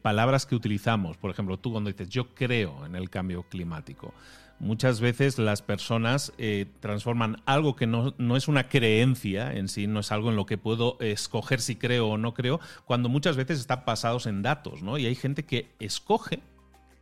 palabras 0.01 0.45
que 0.45 0.55
utilizamos. 0.55 1.17
Por 1.17 1.31
ejemplo, 1.31 1.57
tú 1.57 1.71
cuando 1.71 1.89
dices 1.89 2.09
yo 2.09 2.33
creo 2.33 2.85
en 2.85 2.95
el 2.95 3.09
cambio 3.09 3.43
climático 3.43 4.13
muchas 4.59 5.01
veces 5.01 5.37
las 5.37 5.61
personas 5.61 6.33
eh, 6.37 6.65
transforman 6.79 7.41
algo 7.45 7.75
que 7.75 7.87
no, 7.87 8.13
es 8.35 8.47
una 8.47 8.69
creencia 8.69 9.53
en 9.53 9.67
sí, 9.67 9.87
no 9.87 9.99
es 9.99 10.11
algo 10.11 10.29
en 10.29 10.35
lo 10.35 10.45
que 10.45 10.57
puedo 10.57 10.97
escoger 10.99 11.61
si 11.61 11.75
creo 11.75 12.07
o 12.07 12.17
no 12.17 12.33
creo, 12.33 12.59
cuando 12.85 13.09
muchas 13.09 13.35
veces 13.35 13.59
están 13.59 13.83
basados 13.85 14.25
en 14.25 14.41
datos, 14.41 14.81
¿no? 14.81 14.97
Y 14.97 15.05
hay 15.05 15.15
gente 15.15 15.43
que 15.43 15.71
escoge 15.79 16.39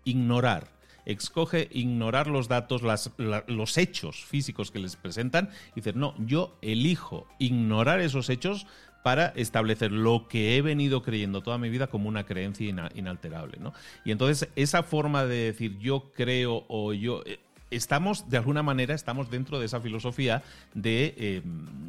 ignorar 0.04 0.82
escoge 1.06 1.68
ignorar 1.72 2.28
los 2.28 2.48
datos, 2.48 2.82
los 2.84 3.78
hechos 3.78 4.24
físicos 4.24 4.72
que 4.72 4.80
les 4.80 4.96
presentan 4.96 5.50
y 5.72 5.82
decir, 5.82 5.96
no, 5.96 6.14
yo 6.20 6.58
elijo 6.62 7.28
ignorar 7.40 8.02
esos 8.02 8.30
hechos 8.30 8.68
para 9.04 9.28
establecer 9.36 9.92
lo 9.92 10.28
que 10.28 10.58
he 10.58 10.62
venido 10.62 11.02
creyendo 11.02 11.42
toda 11.42 11.58
mi 11.58 11.70
vida 11.70 11.88
como 11.88 12.08
una 12.10 12.26
creencia 12.26 12.90
inalterable. 12.96 13.58
¿no? 13.60 13.74
Y 14.06 14.12
entonces 14.12 14.50
esa 14.56 14.84
forma 14.84 15.26
de 15.26 15.38
decir 15.46 15.78
yo 15.80 16.12
creo 16.16 16.66
o 16.68 16.94
yo... 16.94 17.24
Eh, 17.26 17.40
estamos, 17.72 18.30
de 18.30 18.38
alguna 18.38 18.62
manera, 18.62 18.94
estamos 18.94 19.32
dentro 19.32 19.60
de 19.60 19.66
esa 19.66 19.82
filosofía 19.82 20.44
de, 20.74 21.16
eh, 21.18 21.42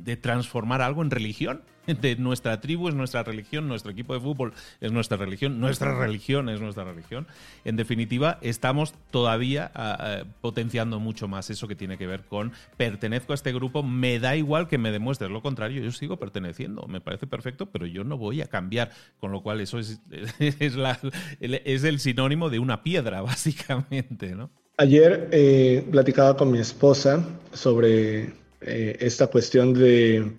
de, 0.04 0.16
transformar 0.16 0.80
algo 0.80 1.02
en 1.02 1.10
religión. 1.10 1.62
De 1.86 2.14
nuestra 2.14 2.60
tribu 2.60 2.88
es 2.88 2.94
nuestra 2.94 3.24
religión, 3.24 3.66
nuestro 3.66 3.90
equipo 3.90 4.14
de 4.14 4.20
fútbol 4.20 4.54
es 4.80 4.92
nuestra 4.92 5.16
religión, 5.16 5.58
nuestra 5.58 5.92
religión 5.98 6.48
es 6.48 6.60
nuestra 6.60 6.84
religión. 6.84 7.26
En 7.64 7.74
definitiva, 7.74 8.38
estamos 8.40 8.94
todavía 9.10 9.72
ah, 9.74 9.96
ah, 9.98 10.24
potenciando 10.40 11.00
mucho 11.00 11.26
más 11.26 11.50
eso 11.50 11.66
que 11.66 11.74
tiene 11.74 11.98
que 11.98 12.06
ver 12.06 12.22
con 12.24 12.52
pertenezco 12.76 13.32
a 13.32 13.34
este 13.34 13.52
grupo, 13.52 13.82
me 13.82 14.20
da 14.20 14.36
igual 14.36 14.68
que 14.68 14.78
me 14.78 14.92
demuestres 14.92 15.32
lo 15.32 15.42
contrario, 15.42 15.82
yo 15.82 15.90
sigo 15.90 16.18
perteneciendo, 16.18 16.86
me 16.86 17.00
parece 17.00 17.26
perfecto, 17.26 17.66
pero 17.66 17.84
yo 17.86 18.04
no 18.04 18.16
voy 18.16 18.42
a 18.42 18.46
cambiar, 18.46 18.92
con 19.18 19.32
lo 19.32 19.42
cual 19.42 19.60
eso 19.60 19.80
es, 19.80 20.00
es, 20.38 21.84
el 21.84 21.98
sinónimo 21.98 22.48
de 22.48 22.60
una 22.60 22.84
piedra, 22.84 23.22
básicamente, 23.22 24.36
¿no? 24.36 24.50
Ayer 24.82 25.28
eh, 25.30 25.86
platicaba 25.92 26.36
con 26.36 26.50
mi 26.50 26.58
esposa 26.58 27.24
sobre 27.52 28.32
eh, 28.62 28.96
esta 28.98 29.28
cuestión 29.28 29.74
de 29.74 30.32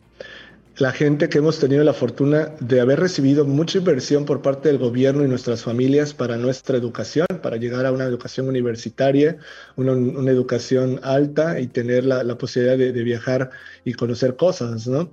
la 0.76 0.92
gente 0.92 1.30
que 1.30 1.38
hemos 1.38 1.60
tenido 1.60 1.82
la 1.86 1.94
fortuna 1.94 2.52
de 2.60 2.82
haber 2.82 3.00
recibido 3.00 3.46
mucha 3.46 3.78
inversión 3.78 4.26
por 4.26 4.42
parte 4.42 4.68
del 4.68 4.80
gobierno 4.80 5.24
y 5.24 5.30
nuestras 5.30 5.64
familias 5.64 6.14
para 6.14 6.36
nuestra 6.36 6.76
educación, 6.76 7.26
para 7.42 7.56
llegar 7.56 7.86
a 7.86 7.94
una 7.94 8.04
educación 8.04 8.50
universitaria, 8.50 9.38
una, 9.78 9.94
educación 10.30 11.00
alta 11.04 11.62
y 11.62 11.68
tener 11.68 12.04
la, 12.04 12.38
posibilidad 12.38 12.78
de, 12.78 12.92
viajar 12.92 13.50
y 13.86 13.94
conocer 13.94 14.36
cosas, 14.36 14.88
¿no? 14.88 15.10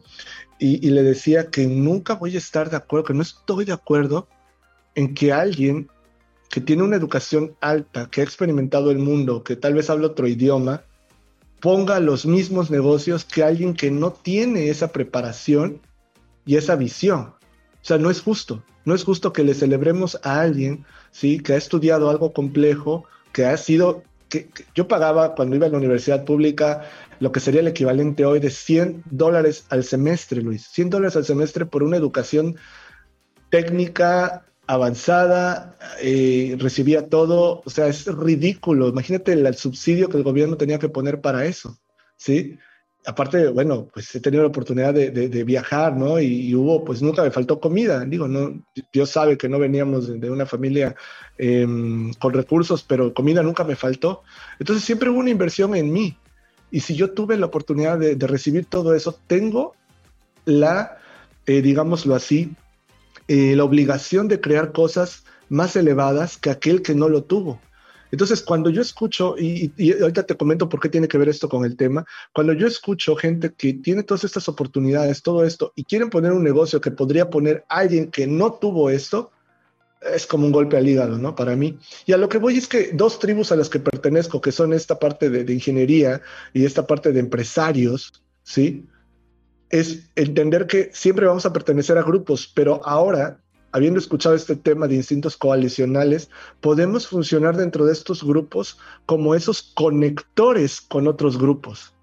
Y, 0.58 0.84
y 0.84 0.90
le 0.90 1.04
decía 1.04 1.50
que 1.50 1.68
nunca 1.68 2.14
voy 2.14 2.34
a 2.34 2.38
estar 2.38 2.68
de 2.68 2.78
acuerdo, 2.78 3.04
que 3.04 3.14
no 3.14 3.22
estoy 3.22 3.64
de 3.64 3.74
acuerdo 3.74 4.26
en 4.96 5.14
que 5.14 5.32
alguien 5.32 5.88
que 6.50 6.60
tiene 6.60 6.82
una 6.82 6.96
educación 6.96 7.56
alta, 7.60 8.10
que 8.10 8.20
ha 8.20 8.24
experimentado 8.24 8.90
el 8.90 8.98
mundo, 8.98 9.44
que 9.44 9.56
tal 9.56 9.74
vez 9.74 9.88
habla 9.88 10.08
otro 10.08 10.26
idioma, 10.26 10.82
ponga 11.60 12.00
los 12.00 12.26
mismos 12.26 12.70
negocios 12.70 13.24
que 13.24 13.44
alguien 13.44 13.74
que 13.74 13.90
no 13.90 14.12
tiene 14.12 14.68
esa 14.68 14.88
preparación 14.88 15.80
y 16.44 16.56
esa 16.56 16.74
visión. 16.74 17.20
O 17.20 17.84
sea, 17.84 17.98
no 17.98 18.10
es 18.10 18.20
justo. 18.20 18.64
No 18.84 18.94
es 18.94 19.04
justo 19.04 19.32
que 19.32 19.44
le 19.44 19.54
celebremos 19.54 20.18
a 20.24 20.40
alguien, 20.40 20.84
¿sí? 21.12 21.38
Que 21.38 21.52
ha 21.52 21.56
estudiado 21.56 22.10
algo 22.10 22.32
complejo, 22.32 23.04
que 23.32 23.46
ha 23.46 23.56
sido... 23.56 24.02
Que, 24.28 24.48
yo 24.74 24.88
pagaba 24.88 25.34
cuando 25.34 25.56
iba 25.56 25.66
a 25.66 25.70
la 25.70 25.78
universidad 25.78 26.24
pública 26.24 26.82
lo 27.20 27.30
que 27.32 27.40
sería 27.40 27.60
el 27.60 27.68
equivalente 27.68 28.24
hoy 28.24 28.40
de 28.40 28.50
100 28.50 29.04
dólares 29.10 29.66
al 29.68 29.84
semestre, 29.84 30.40
Luis. 30.40 30.66
100 30.72 30.90
dólares 30.90 31.16
al 31.16 31.24
semestre 31.24 31.66
por 31.66 31.82
una 31.82 31.96
educación 31.96 32.56
técnica 33.50 34.46
avanzada, 34.70 35.76
eh, 36.00 36.56
recibía 36.60 37.08
todo, 37.08 37.60
o 37.64 37.70
sea, 37.70 37.88
es 37.88 38.06
ridículo. 38.06 38.86
Imagínate 38.86 39.32
el, 39.32 39.54
subsidio 39.56 40.08
que 40.08 40.16
el 40.16 40.22
gobierno 40.22 40.56
tenía 40.56 40.78
que 40.78 40.88
poner 40.88 41.20
para 41.20 41.44
eso, 41.44 41.76
¿sí? 42.16 42.56
Aparte, 43.04 43.48
bueno, 43.48 43.88
pues 43.92 44.14
he 44.14 44.20
tenido 44.20 44.44
la 44.44 44.50
oportunidad 44.50 44.94
de, 44.94 45.44
viajar, 45.44 45.96
¿no? 45.96 46.20
Y, 46.20 46.54
hubo, 46.54 46.84
pues 46.84 47.02
nunca 47.02 47.24
me 47.24 47.32
faltó 47.32 47.58
comida. 47.58 48.04
Digo, 48.04 48.28
no, 48.28 48.62
Dios 48.92 49.10
sabe 49.10 49.36
que 49.36 49.48
no 49.48 49.58
veníamos 49.58 50.20
de, 50.20 50.30
una 50.30 50.46
familia 50.46 50.94
em, 51.36 52.12
con 52.14 52.32
recursos, 52.32 52.84
pero 52.84 53.12
comida 53.12 53.42
nunca 53.42 53.64
me 53.64 53.74
faltó. 53.74 54.22
Entonces 54.60 54.84
siempre 54.84 55.10
hubo 55.10 55.18
una 55.18 55.30
inversión 55.30 55.74
en 55.74 55.92
mí. 55.92 56.16
Y 56.70 56.80
si 56.80 56.94
yo 56.94 57.10
tuve 57.12 57.36
la 57.36 57.46
oportunidad 57.46 57.98
de, 57.98 58.14
recibir 58.28 58.66
todo 58.66 58.94
eso, 58.94 59.18
tengo 59.26 59.74
la, 60.44 60.98
eh, 61.46 61.60
digámoslo 61.60 62.14
así, 62.14 62.54
eh, 63.32 63.54
la 63.54 63.62
obligación 63.62 64.26
de 64.26 64.40
crear 64.40 64.72
cosas 64.72 65.22
más 65.48 65.76
elevadas 65.76 66.36
que 66.36 66.50
aquel 66.50 66.82
que 66.82 66.96
no 66.96 67.08
lo 67.08 67.22
tuvo. 67.22 67.60
Entonces, 68.10 68.42
cuando 68.42 68.70
yo 68.70 68.82
escucho, 68.82 69.36
y, 69.38 69.72
ahorita 70.02 70.24
te 70.24 70.36
comento 70.36 70.68
por 70.68 70.80
qué 70.80 70.88
tiene 70.88 71.06
que 71.06 71.16
ver 71.16 71.28
esto 71.28 71.48
con 71.48 71.64
el 71.64 71.76
tema, 71.76 72.04
cuando 72.32 72.54
yo 72.54 72.66
escucho 72.66 73.14
gente 73.14 73.52
que 73.52 73.74
tiene 73.74 74.02
todas 74.02 74.24
estas 74.24 74.48
oportunidades, 74.48 75.22
todo 75.22 75.44
esto, 75.44 75.72
y 75.76 75.84
quieren 75.84 76.10
poner 76.10 76.32
un 76.32 76.42
negocio 76.42 76.80
que 76.80 76.90
podría 76.90 77.30
poner 77.30 77.64
alguien 77.68 78.10
que 78.10 78.26
no 78.26 78.54
tuvo 78.54 78.90
esto, 78.90 79.30
es 80.00 80.26
como 80.26 80.46
un 80.46 80.50
golpe 80.50 80.76
al 80.76 80.88
hígado, 80.88 81.16
¿no? 81.16 81.36
Para 81.36 81.54
mí. 81.54 81.78
Y 82.06 82.12
a 82.12 82.16
lo 82.16 82.28
que 82.28 82.38
voy 82.38 82.58
es 82.58 82.66
que 82.66 82.90
dos 82.94 83.20
tribus 83.20 83.52
a 83.52 83.56
las 83.56 83.68
que 83.68 83.78
pertenezco, 83.78 84.40
que 84.40 84.50
son 84.50 84.72
esta 84.72 84.98
parte 84.98 85.30
de, 85.30 85.44
de 85.44 85.52
ingeniería 85.52 86.20
y 86.52 86.64
esta 86.64 86.84
parte 86.84 87.12
de 87.12 87.20
empresarios, 87.20 88.12
¿sí? 88.42 88.88
Es 89.70 90.10
entender 90.16 90.66
que 90.66 90.90
siempre 90.92 91.26
vamos 91.26 91.46
a 91.46 91.52
pertenecer 91.52 91.96
a 91.96 92.02
grupos, 92.02 92.50
pero 92.54 92.80
ahora, 92.84 93.40
habiendo 93.72 93.98
escuchado 93.98 94.34
este 94.34 94.56
tema 94.56 94.88
de 94.88 94.96
instintos 94.96 95.36
coalicionales, 95.36 96.28
podemos 96.60 97.06
funcionar 97.06 97.56
dentro 97.56 97.86
de 97.86 97.92
estos 97.92 98.22
grupos 98.22 98.78
como 99.06 99.34
esos 99.34 99.62
conectores 99.74 100.80
con 100.80 101.06
otros 101.06 101.38
grupos. 101.38 101.94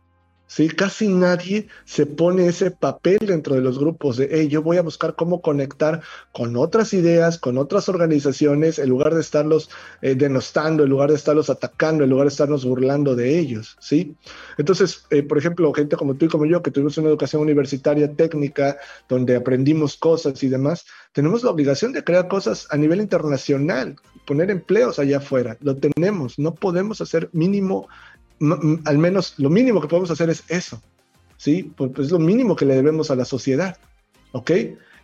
¿Sí? 0.47 0.69
Casi 0.69 1.07
nadie 1.09 1.67
se 1.85 2.05
pone 2.05 2.47
ese 2.47 2.71
papel 2.71 3.19
dentro 3.21 3.55
de 3.55 3.61
los 3.61 3.77
grupos 3.77 4.17
de, 4.17 4.29
hey, 4.31 4.47
yo 4.47 4.63
voy 4.63 4.77
a 4.77 4.81
buscar 4.81 5.15
cómo 5.15 5.41
conectar 5.41 6.01
con 6.31 6.55
otras 6.55 6.93
ideas, 6.93 7.37
con 7.37 7.57
otras 7.57 7.89
organizaciones, 7.89 8.79
en 8.79 8.89
lugar 8.89 9.13
de 9.13 9.21
estarlos 9.21 9.69
eh, 10.01 10.15
denostando, 10.15 10.83
en 10.83 10.89
lugar 10.89 11.09
de 11.09 11.15
estarlos 11.15 11.49
atacando, 11.49 12.03
en 12.03 12.09
lugar 12.09 12.25
de 12.25 12.31
estarnos 12.31 12.65
burlando 12.65 13.15
de 13.15 13.37
ellos, 13.37 13.77
¿sí? 13.79 14.15
Entonces, 14.57 15.05
eh, 15.09 15.23
por 15.23 15.37
ejemplo, 15.37 15.71
gente 15.73 15.95
como 15.95 16.15
tú 16.15 16.25
y 16.25 16.29
como 16.29 16.45
yo, 16.45 16.63
que 16.63 16.71
tuvimos 16.71 16.97
una 16.97 17.09
educación 17.09 17.41
universitaria 17.41 18.13
técnica, 18.13 18.77
donde 19.07 19.35
aprendimos 19.35 19.97
cosas 19.97 20.41
y 20.43 20.49
demás, 20.49 20.85
tenemos 21.11 21.43
la 21.43 21.51
obligación 21.51 21.93
de 21.93 22.03
crear 22.03 22.27
cosas 22.27 22.67
a 22.69 22.77
nivel 22.77 23.01
internacional, 23.01 23.95
poner 24.25 24.51
empleos 24.51 24.99
allá 24.99 25.17
afuera, 25.17 25.57
lo 25.61 25.75
tenemos, 25.75 26.37
no 26.37 26.53
podemos 26.53 27.01
hacer 27.01 27.29
mínimo 27.33 27.87
al 28.85 28.97
menos 28.97 29.33
lo 29.37 29.49
mínimo 29.49 29.81
que 29.81 29.87
podemos 29.87 30.11
hacer 30.11 30.29
es 30.29 30.43
eso, 30.47 30.81
¿sí? 31.37 31.71
Pues 31.75 31.91
es 31.97 32.11
lo 32.11 32.19
mínimo 32.19 32.55
que 32.55 32.65
le 32.65 32.75
debemos 32.75 33.11
a 33.11 33.15
la 33.15 33.25
sociedad, 33.25 33.77
¿ok? 34.31 34.51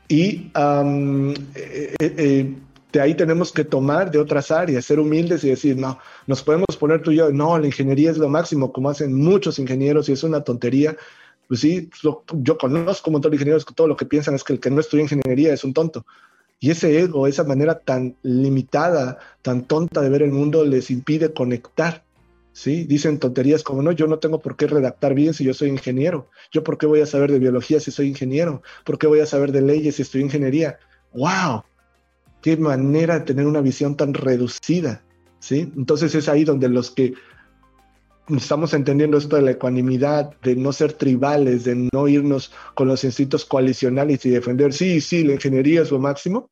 Y 0.08 0.52
eh, 0.56 1.96
eh, 2.00 2.54
de 2.92 3.02
ahí 3.02 3.16
tenemos 3.16 3.52
que 3.52 3.64
tomar 3.64 4.12
de 4.12 4.20
otras 4.20 4.52
áreas, 4.52 4.86
ser 4.86 5.00
humildes 5.00 5.44
y 5.44 5.50
decir, 5.50 5.78
no, 5.78 5.98
nos 6.28 6.44
podemos 6.44 6.78
poner 6.78 7.02
tú 7.02 7.12
y 7.12 7.16
yo, 7.16 7.32
no, 7.32 7.58
la 7.58 7.66
ingeniería 7.66 8.12
es 8.12 8.18
lo 8.18 8.30
máximo, 8.30 8.72
como 8.72 8.90
hacen 8.90 9.14
muchos 9.14 9.58
ingenieros 9.58 10.10
y 10.10 10.12
es 10.12 10.24
una 10.24 10.44
tontería. 10.44 10.96
Pues 11.48 11.60
sí, 11.60 11.90
yo 12.02 12.58
conozco 12.58 13.10
un 13.10 13.14
montón 13.14 13.32
de 13.32 13.38
ingenieros 13.38 13.66
que 13.66 13.74
todo 13.74 13.88
lo 13.88 13.98
que 13.98 14.06
piensan 14.06 14.36
es 14.36 14.44
que 14.44 14.54
el 14.54 14.60
que 14.60 14.70
no 14.70 14.80
estudia 14.80 15.04
ingeniería 15.04 15.54
es 15.54 15.64
un 15.64 15.74
tonto. 15.74 16.06
Y 16.60 16.72
ese 16.72 16.98
ego, 17.00 17.28
esa 17.28 17.44
manera 17.44 17.80
tan 17.80 18.16
limitada, 18.22 19.18
tan 19.42 19.64
tonta 19.64 20.00
de 20.00 20.10
ver 20.10 20.22
el 20.22 20.32
mundo, 20.32 20.64
les 20.64 20.92
impide 20.92 21.34
conectar. 21.34 22.03
¿Sí? 22.54 22.86
Dicen 22.86 23.20
tonterías 23.20 23.64
como, 23.64 23.82
no, 23.82 23.92
yo 23.92 24.08
no 24.08 24.20
tengo 24.20 24.40
por 24.40 24.56
qué 24.56 24.68
redactar 24.68 25.14
bien 25.14 25.34
si 25.34 25.44
yo 25.44 25.54
soy 25.54 25.70
ingeniero. 25.70 26.30
Yo 26.52 26.64
por 26.64 26.78
qué 26.78 26.86
voy 26.86 27.02
a 27.02 27.06
saber 27.06 27.32
de 27.32 27.40
biología 27.40 27.80
si 27.80 27.92
soy 27.92 28.08
ingeniero. 28.08 28.62
¿Por 28.86 28.98
qué 28.98 29.08
voy 29.08 29.20
a 29.20 29.26
saber 29.26 29.52
de 29.52 29.62
leyes 29.62 29.98
si 29.98 30.04
estoy 30.04 30.22
ingeniería? 30.22 30.78
¡Wow! 31.14 31.64
Qué 32.42 32.56
manera 32.56 33.20
de 33.20 33.26
tener 33.26 33.46
una 33.46 33.62
visión 33.62 33.98
tan 33.98 34.14
reducida. 34.14 35.04
¿sí? 35.40 35.72
Entonces 35.76 36.16
es 36.16 36.30
ahí 36.30 36.46
donde 36.46 36.70
los 36.70 36.92
que 36.92 37.14
estamos 38.30 38.74
entendiendo 38.74 39.18
esto 39.18 39.36
de 39.36 39.42
la 39.42 39.52
ecuanimidad, 39.52 40.40
de 40.42 40.56
no 40.56 40.72
ser 40.72 40.94
tribales, 40.94 41.66
de 41.66 41.90
no 41.92 42.08
irnos 42.08 42.52
con 42.76 42.88
los 42.88 43.04
instintos 43.04 43.44
coalicionales 43.46 44.26
y 44.26 44.30
defender, 44.30 44.74
sí, 44.74 45.02
sí, 45.02 45.24
la 45.24 45.34
ingeniería 45.34 45.82
es 45.82 45.92
lo 45.92 46.00
máximo, 46.00 46.50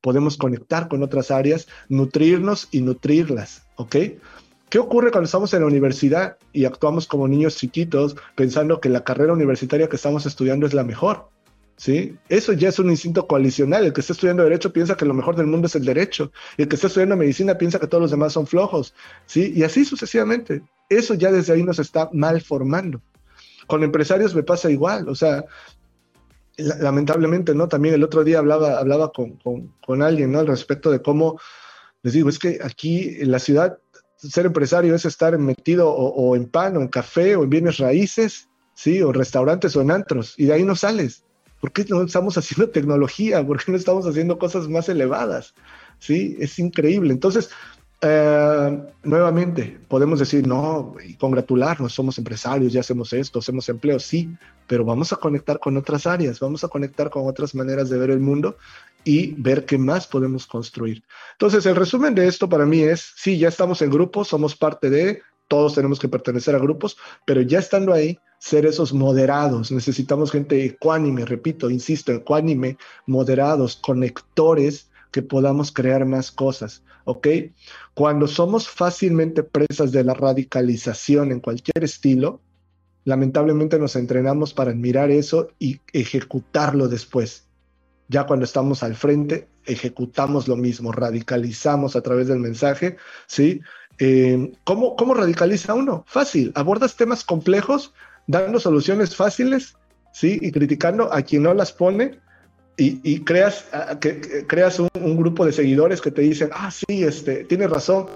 podemos 0.00 0.36
conectar 0.36 0.88
con 0.88 1.02
otras 1.02 1.30
áreas, 1.30 1.68
nutrirnos 1.88 2.68
y 2.72 2.80
nutrirlas, 2.80 3.62
¿ok? 3.76 3.96
¿Qué 4.72 4.78
ocurre 4.78 5.10
cuando 5.10 5.26
estamos 5.26 5.52
en 5.52 5.60
la 5.60 5.66
universidad 5.66 6.38
y 6.50 6.64
actuamos 6.64 7.06
como 7.06 7.28
niños 7.28 7.56
chiquitos 7.56 8.16
pensando 8.34 8.80
que 8.80 8.88
la 8.88 9.04
carrera 9.04 9.34
universitaria 9.34 9.86
que 9.86 9.96
estamos 9.96 10.24
estudiando 10.24 10.64
es 10.64 10.72
la 10.72 10.82
mejor? 10.82 11.28
¿Sí? 11.76 12.16
Eso 12.30 12.54
ya 12.54 12.70
es 12.70 12.78
un 12.78 12.88
instinto 12.88 13.26
coalicional. 13.26 13.84
El 13.84 13.92
que 13.92 14.00
está 14.00 14.14
estudiando 14.14 14.44
derecho 14.44 14.72
piensa 14.72 14.96
que 14.96 15.04
lo 15.04 15.12
mejor 15.12 15.36
del 15.36 15.46
mundo 15.46 15.66
es 15.66 15.76
el 15.76 15.84
derecho. 15.84 16.32
Y 16.56 16.62
el 16.62 16.68
que 16.68 16.76
está 16.76 16.86
estudiando 16.86 17.18
medicina 17.18 17.58
piensa 17.58 17.78
que 17.78 17.86
todos 17.86 18.00
los 18.00 18.12
demás 18.12 18.32
son 18.32 18.46
flojos. 18.46 18.94
¿Sí? 19.26 19.52
Y 19.54 19.62
así 19.62 19.84
sucesivamente. 19.84 20.62
Eso 20.88 21.12
ya 21.12 21.30
desde 21.30 21.52
ahí 21.52 21.62
nos 21.62 21.78
está 21.78 22.08
mal 22.14 22.40
formando. 22.40 23.02
Con 23.66 23.82
empresarios 23.82 24.34
me 24.34 24.42
pasa 24.42 24.70
igual. 24.70 25.06
O 25.10 25.14
sea, 25.14 25.44
lamentablemente, 26.56 27.54
¿no? 27.54 27.68
También 27.68 27.94
el 27.94 28.04
otro 28.04 28.24
día 28.24 28.38
hablaba, 28.38 28.78
hablaba 28.78 29.12
con, 29.12 29.32
con, 29.32 29.74
con 29.84 30.00
alguien, 30.00 30.32
¿no? 30.32 30.38
Al 30.38 30.46
respecto 30.46 30.90
de 30.90 31.02
cómo, 31.02 31.38
les 32.02 32.14
digo, 32.14 32.30
es 32.30 32.38
que 32.38 32.58
aquí 32.62 33.18
en 33.20 33.30
la 33.30 33.38
ciudad 33.38 33.76
ser 34.28 34.46
empresario 34.46 34.94
es 34.94 35.04
estar 35.04 35.36
metido 35.38 35.90
o, 35.90 36.36
en 36.36 36.46
pan, 36.46 36.76
o 36.76 36.80
en 36.80 36.88
café, 36.88 37.36
o 37.36 37.44
en 37.44 37.50
bienes 37.50 37.78
raíces, 37.78 38.48
¿sí? 38.74 39.02
O 39.02 39.12
restaurantes 39.12 39.76
o 39.76 39.80
en 39.80 39.90
antros, 39.90 40.34
y 40.36 40.46
de 40.46 40.54
ahí 40.54 40.62
no 40.62 40.76
sales. 40.76 41.24
¿Por 41.60 41.72
qué 41.72 41.84
no 41.88 42.02
estamos 42.02 42.36
haciendo 42.38 42.70
tecnología? 42.70 43.46
¿Por 43.46 43.62
qué 43.62 43.72
no 43.72 43.78
estamos 43.78 44.06
haciendo 44.06 44.38
cosas 44.38 44.68
más 44.68 44.88
elevadas? 44.88 45.54
¿Sí? 45.98 46.36
Es 46.40 46.58
increíble. 46.58 47.12
Entonces, 47.12 47.50
eh, 48.04 48.82
nuevamente, 49.04 49.78
podemos 49.86 50.18
decir, 50.18 50.44
no, 50.44 50.96
y 51.06 51.14
congratularnos, 51.14 51.92
somos 51.92 52.18
empresarios, 52.18 52.72
ya 52.72 52.80
hacemos 52.80 53.12
esto, 53.12 53.38
hacemos 53.38 53.68
empleo, 53.68 54.00
sí, 54.00 54.28
pero 54.66 54.84
vamos 54.84 55.12
a 55.12 55.16
conectar 55.16 55.60
con 55.60 55.76
otras 55.76 56.08
áreas, 56.08 56.40
vamos 56.40 56.64
a 56.64 56.68
conectar 56.68 57.10
con 57.10 57.28
otras 57.28 57.54
maneras 57.54 57.90
de 57.90 57.98
ver 57.98 58.10
el 58.10 58.18
mundo 58.18 58.56
y 59.04 59.34
ver 59.34 59.64
qué 59.64 59.78
más 59.78 60.06
podemos 60.06 60.46
construir. 60.46 61.02
Entonces, 61.32 61.66
el 61.66 61.76
resumen 61.76 62.14
de 62.14 62.28
esto 62.28 62.48
para 62.48 62.66
mí 62.66 62.80
es, 62.82 63.12
sí, 63.16 63.38
ya 63.38 63.48
estamos 63.48 63.82
en 63.82 63.90
grupos, 63.90 64.28
somos 64.28 64.54
parte 64.56 64.90
de, 64.90 65.22
todos 65.48 65.74
tenemos 65.74 65.98
que 65.98 66.08
pertenecer 66.08 66.54
a 66.54 66.58
grupos, 66.58 66.96
pero 67.26 67.42
ya 67.42 67.58
estando 67.58 67.92
ahí, 67.92 68.18
ser 68.38 68.66
esos 68.66 68.92
moderados. 68.92 69.70
Necesitamos 69.70 70.32
gente 70.32 70.64
ecuánime, 70.64 71.24
repito, 71.24 71.70
insisto, 71.70 72.10
ecuánime, 72.10 72.76
moderados, 73.06 73.76
conectores 73.76 74.90
que 75.12 75.22
podamos 75.22 75.70
crear 75.70 76.06
más 76.06 76.32
cosas, 76.32 76.82
¿ok? 77.04 77.28
Cuando 77.94 78.26
somos 78.26 78.68
fácilmente 78.68 79.42
presas 79.42 79.92
de 79.92 80.02
la 80.02 80.14
radicalización 80.14 81.30
en 81.30 81.40
cualquier 81.40 81.84
estilo, 81.84 82.40
lamentablemente 83.04 83.78
nos 83.78 83.94
entrenamos 83.94 84.54
para 84.54 84.70
admirar 84.70 85.10
eso 85.10 85.50
y 85.58 85.80
ejecutarlo 85.92 86.88
después. 86.88 87.44
Ya 88.08 88.24
cuando 88.24 88.44
estamos 88.44 88.82
al 88.82 88.94
frente, 88.94 89.48
ejecutamos 89.64 90.48
lo 90.48 90.56
mismo, 90.56 90.92
radicalizamos 90.92 91.96
a 91.96 92.02
través 92.02 92.28
del 92.28 92.38
mensaje, 92.38 92.96
¿sí? 93.26 93.60
Eh, 93.98 94.52
¿cómo, 94.64 94.96
¿Cómo 94.96 95.14
radicaliza 95.14 95.74
uno? 95.74 96.04
Fácil, 96.06 96.52
abordas 96.54 96.96
temas 96.96 97.24
complejos, 97.24 97.94
dando 98.26 98.60
soluciones 98.60 99.16
fáciles, 99.16 99.76
¿sí? 100.12 100.38
Y 100.42 100.52
criticando 100.52 101.12
a 101.12 101.22
quien 101.22 101.44
no 101.44 101.54
las 101.54 101.72
pone, 101.72 102.20
y, 102.76 103.20
creas, 103.20 103.66
que, 104.00 104.46
creas 104.46 104.80
un, 104.80 105.16
grupo 105.16 105.44
de 105.44 105.52
seguidores 105.52 106.00
que 106.00 106.10
te 106.10 106.22
dicen, 106.22 106.50
ah, 106.52 106.70
sí, 106.70 107.04
este, 107.04 107.44
tienes 107.44 107.70
razón, 107.70 108.06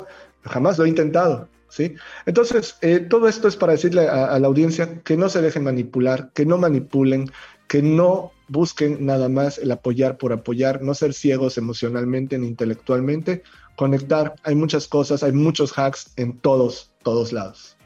jamás 0.43 0.79
lo 0.79 0.85
he 0.85 0.89
intentado. 0.89 1.49
¿sí? 1.69 1.95
Entonces, 2.25 2.77
eh, 2.81 3.01
todo 3.01 3.29
esto 3.29 3.49
es 3.49 3.57
para 3.57 3.73
decirle 3.73 4.09
a, 4.09 4.39
la 4.39 4.47
audiencia 4.47 5.03
que 5.03 5.17
no 5.17 5.29
se 5.29 5.43
dejen 5.43 5.65
manipular, 5.65 6.31
que 6.33 6.47
no 6.47 6.59
manipulen, 6.59 7.31
que 7.69 7.83
no 7.83 8.33
busquen 8.49 9.05
nada 9.05 9.29
más 9.29 9.59
el 9.59 9.71
apoyar 9.71 10.19
por 10.19 10.33
apoyar, 10.33 10.83
no 10.83 10.95
ser 10.95 11.15
ciegos 11.15 11.59
emocionalmente 11.59 12.39
ni 12.39 12.47
intelectualmente, 12.47 13.43
conectar. 13.77 14.35
Hay 14.43 14.55
muchas 14.55 14.89
cosas, 14.89 15.23
hay 15.23 15.33
muchos 15.33 15.73
hacks 15.79 16.13
en 16.17 16.39
todos, 16.39 16.93
todos 17.03 17.33
lados 17.33 17.77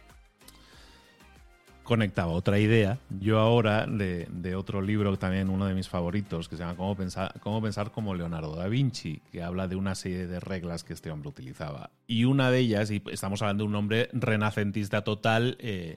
conectaba 1.90 2.31
otra 2.31 2.61
idea. 2.61 3.01
Yo 3.18 3.40
ahora, 3.40 3.85
de, 3.85 4.55
otro 4.55 4.81
libro, 4.81 5.18
también 5.18 5.51
uno 5.51 5.66
de 5.66 5.75
mis 5.75 5.88
favoritos, 5.88 6.49
que 6.49 6.57
se 6.57 6.62
llama 6.62 6.77
Cómo 6.77 6.94
pensar, 6.94 7.35
Cómo 7.40 7.61
pensar 7.61 7.90
como 7.90 8.14
Leonardo 8.14 8.55
da 8.55 8.68
Vinci, 8.68 9.20
que 9.33 9.42
habla 9.42 9.66
de 9.66 9.75
una 9.75 9.96
serie 9.96 10.29
de 10.29 10.38
reglas 10.38 10.85
que 10.85 10.92
este 10.92 11.11
hombre 11.11 11.31
utilizaba. 11.31 11.90
Y 12.07 12.27
una 12.27 12.53
de 12.53 12.61
ellas, 12.61 12.92
y 12.92 13.03
estamos 13.11 13.42
hablando 13.42 13.64
de 13.64 13.70
un 13.70 13.75
hombre 13.75 14.09
renacentista 14.12 15.03
total, 15.03 15.57
eh, 15.59 15.96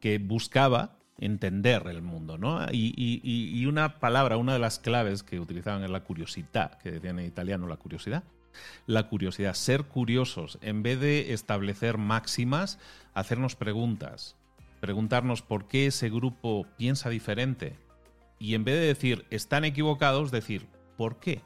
que 0.00 0.16
buscaba 0.16 0.96
entender 1.18 1.86
el 1.86 2.02
mundo, 2.02 2.38
¿no? 2.38 2.66
Y, 2.72 3.64
una 3.66 3.98
palabra, 4.00 4.36
una 4.36 4.52
de 4.52 4.58
las 4.58 4.78
claves 4.78 5.22
que 5.22 5.40
utilizaban 5.40 5.84
es 5.84 5.90
la 5.90 6.00
curiosidad, 6.04 6.78
que 6.78 6.90
decían 6.90 7.18
en 7.18 7.26
italiano 7.26 7.66
la 7.66 7.76
curiosidad. 7.76 8.24
La 8.86 9.08
curiosidad, 9.08 9.54
ser 9.54 9.84
curiosos, 9.84 10.58
en 10.60 10.82
vez 10.82 11.00
de 11.00 11.32
establecer 11.32 11.98
máximas, 11.98 12.78
hacernos 13.12 13.56
preguntas, 13.56 14.36
preguntarnos 14.80 15.42
por 15.42 15.66
qué 15.66 15.86
ese 15.86 16.08
grupo 16.08 16.66
piensa 16.76 17.10
diferente 17.10 17.76
y 18.38 18.54
en 18.54 18.64
vez 18.64 18.76
de 18.76 18.86
decir 18.86 19.24
están 19.30 19.64
equivocados, 19.64 20.30
decir 20.30 20.66
¿por 20.96 21.18
qué? 21.18 21.40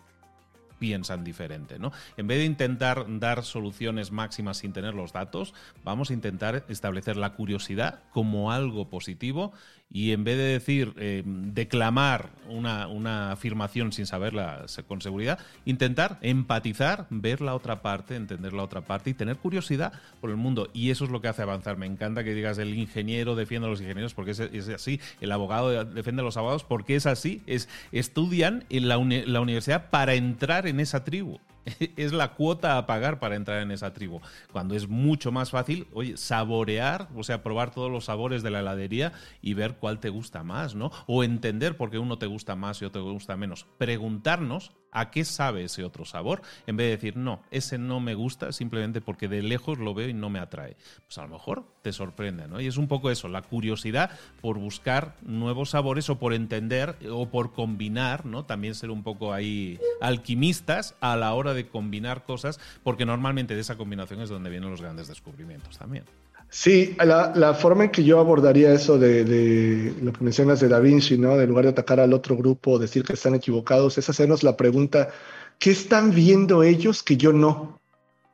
Piensan 0.78 1.24
diferente, 1.24 1.78
¿no? 1.78 1.92
En 2.16 2.26
vez 2.26 2.38
de 2.38 2.44
intentar 2.44 3.06
dar 3.18 3.44
soluciones 3.44 4.12
máximas 4.12 4.58
sin 4.58 4.72
tener 4.72 4.94
los 4.94 5.12
datos, 5.12 5.54
vamos 5.84 6.10
a 6.10 6.14
intentar 6.14 6.64
establecer 6.68 7.16
la 7.16 7.34
curiosidad 7.34 8.00
como 8.12 8.52
algo 8.52 8.88
positivo 8.88 9.52
y 9.90 10.12
en 10.12 10.22
vez 10.22 10.36
de 10.36 10.44
decir, 10.44 10.92
eh, 10.98 11.22
declamar 11.24 12.30
una, 12.46 12.88
una, 12.88 13.32
afirmación 13.32 13.92
sin 13.92 14.06
saberla 14.06 14.66
con 14.86 15.00
seguridad, 15.00 15.38
intentar 15.64 16.18
empatizar, 16.20 17.06
ver 17.08 17.40
la 17.40 17.54
otra 17.54 17.80
parte, 17.80 18.14
entender 18.14 18.52
la 18.52 18.62
otra 18.62 18.82
parte 18.82 19.10
y 19.10 19.14
tener 19.14 19.36
curiosidad 19.36 19.92
por 20.20 20.28
el 20.30 20.36
mundo. 20.36 20.68
Y 20.74 20.90
eso 20.90 21.04
es 21.04 21.10
lo 21.10 21.22
que 21.22 21.28
hace 21.28 21.42
avanzar. 21.42 21.78
Me 21.78 21.86
encanta 21.86 22.22
que 22.22 22.34
digas 22.34 22.58
el 22.58 22.74
ingeniero 22.74 23.34
defiende 23.34 23.66
a 23.66 23.70
los 23.70 23.80
ingenieros 23.80 24.12
porque 24.12 24.32
es, 24.32 24.40
es 24.40 24.68
así, 24.68 25.00
el 25.20 25.32
abogado 25.32 25.84
defiende 25.84 26.20
a 26.20 26.24
los 26.24 26.36
abogados 26.36 26.64
porque 26.64 26.94
es 26.94 27.06
así, 27.06 27.42
es, 27.46 27.68
estudian 27.90 28.64
en 28.68 28.88
la, 28.88 28.96
la 28.98 29.40
universidad 29.40 29.88
para 29.90 30.14
entrar 30.14 30.66
en 30.66 30.80
esa 30.80 31.04
tribu. 31.04 31.38
es 31.96 32.12
la 32.12 32.34
cuota 32.34 32.78
a 32.78 32.86
pagar 32.86 33.18
para 33.18 33.36
entrar 33.36 33.62
en 33.62 33.70
esa 33.70 33.92
tribu. 33.92 34.20
Cuando 34.52 34.74
es 34.74 34.88
mucho 34.88 35.32
más 35.32 35.50
fácil, 35.50 35.86
oye, 35.92 36.16
saborear, 36.16 37.08
o 37.14 37.22
sea, 37.22 37.42
probar 37.42 37.70
todos 37.70 37.90
los 37.90 38.06
sabores 38.06 38.42
de 38.42 38.50
la 38.50 38.60
heladería 38.60 39.12
y 39.42 39.54
ver 39.54 39.76
cuál 39.76 40.00
te 40.00 40.08
gusta 40.08 40.42
más, 40.42 40.74
¿no? 40.74 40.90
O 41.06 41.24
entender 41.24 41.76
por 41.76 41.90
qué 41.90 41.98
uno 41.98 42.18
te 42.18 42.26
gusta 42.26 42.56
más 42.56 42.80
y 42.82 42.84
otro 42.84 43.04
te 43.04 43.10
gusta 43.10 43.36
menos. 43.36 43.66
Preguntarnos 43.78 44.72
a 44.92 45.10
qué 45.10 45.24
sabe 45.24 45.64
ese 45.64 45.84
otro 45.84 46.04
sabor, 46.04 46.42
en 46.66 46.76
vez 46.76 46.86
de 46.86 46.96
decir, 46.96 47.16
no, 47.16 47.42
ese 47.50 47.78
no 47.78 48.00
me 48.00 48.14
gusta 48.14 48.52
simplemente 48.52 49.00
porque 49.00 49.28
de 49.28 49.42
lejos 49.42 49.78
lo 49.78 49.94
veo 49.94 50.08
y 50.08 50.14
no 50.14 50.30
me 50.30 50.38
atrae. 50.38 50.76
Pues 51.06 51.18
a 51.18 51.22
lo 51.22 51.28
mejor 51.28 51.64
te 51.82 51.92
sorprende, 51.92 52.48
¿no? 52.48 52.60
Y 52.60 52.66
es 52.66 52.76
un 52.76 52.88
poco 52.88 53.10
eso, 53.10 53.28
la 53.28 53.42
curiosidad 53.42 54.10
por 54.40 54.58
buscar 54.58 55.16
nuevos 55.22 55.70
sabores 55.70 56.08
o 56.10 56.18
por 56.18 56.34
entender 56.34 56.96
o 57.10 57.28
por 57.28 57.52
combinar, 57.52 58.26
¿no? 58.26 58.44
También 58.44 58.74
ser 58.74 58.90
un 58.90 59.02
poco 59.02 59.32
ahí 59.32 59.78
alquimistas 60.00 60.94
a 61.00 61.16
la 61.16 61.34
hora 61.34 61.54
de 61.54 61.68
combinar 61.68 62.24
cosas, 62.24 62.60
porque 62.82 63.04
normalmente 63.06 63.54
de 63.54 63.60
esa 63.60 63.76
combinación 63.76 64.20
es 64.20 64.28
donde 64.28 64.50
vienen 64.50 64.70
los 64.70 64.80
grandes 64.80 65.08
descubrimientos 65.08 65.78
también. 65.78 66.04
Sí, 66.50 66.96
la, 66.98 67.54
forma 67.54 67.84
en 67.84 67.90
que 67.90 68.04
yo 68.04 68.18
abordaría 68.18 68.72
eso 68.72 68.98
de, 68.98 69.94
lo 70.00 70.12
que 70.12 70.24
mencionas 70.24 70.60
de 70.60 70.68
Da 70.68 70.80
Vinci, 70.80 71.18
¿no? 71.18 71.36
De 71.36 71.46
lugar 71.46 71.64
de 71.64 71.70
atacar 71.70 72.00
al 72.00 72.14
otro 72.14 72.36
grupo, 72.36 72.78
decir 72.78 73.04
que 73.04 73.12
están 73.12 73.34
equivocados, 73.34 73.98
es 73.98 74.08
hacernos 74.08 74.42
la 74.42 74.56
pregunta, 74.56 75.10
¿qué 75.58 75.70
están 75.70 76.14
viendo 76.14 76.62
ellos 76.62 77.02
que 77.02 77.16
yo 77.16 77.32
no? 77.32 77.78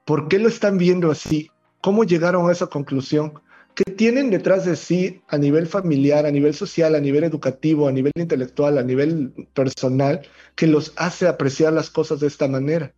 ¿Por 0.05 0.29
qué 0.29 0.39
lo 0.39 0.49
están 0.49 0.79
viendo 0.79 1.11
así? 1.11 1.51
¿Cómo 1.81 2.05
llegaron 2.05 2.49
a 2.49 2.53
esa 2.53 2.67
conclusión? 2.67 3.41
que 3.75 3.91
tienen 3.91 4.31
detrás 4.31 4.65
de 4.65 4.77
sí 4.77 5.23
a 5.27 5.37
nivel 5.37 5.67
familiar, 5.67 6.27
a 6.27 6.31
nivel 6.31 6.55
social, 6.55 6.95
a 6.95 7.01
nivel 7.01 7.25
educativo, 7.25 7.89
a 7.89 7.93
nivel 7.93 8.13
intelectual, 8.15 8.79
a 8.79 8.85
nivel 8.85 9.33
personal, 9.53 10.23
que 10.55 10.69
los 10.69 10.93
hace 10.97 11.27
apreciar 11.27 11.73
las 11.73 11.91
cosas 11.91 12.21
de 12.21 12.29
esta 12.29 12.47
manera. 12.47 12.95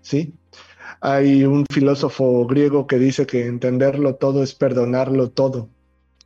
¿sí? 0.00 0.34
Hay 1.00 1.44
un 1.44 1.66
filósofo 1.70 2.46
griego 2.46 2.86
que 2.86 2.98
dice 2.98 3.26
que 3.26 3.46
entenderlo 3.46 4.14
todo 4.16 4.42
es 4.42 4.54
perdonarlo 4.54 5.30
todo. 5.30 5.68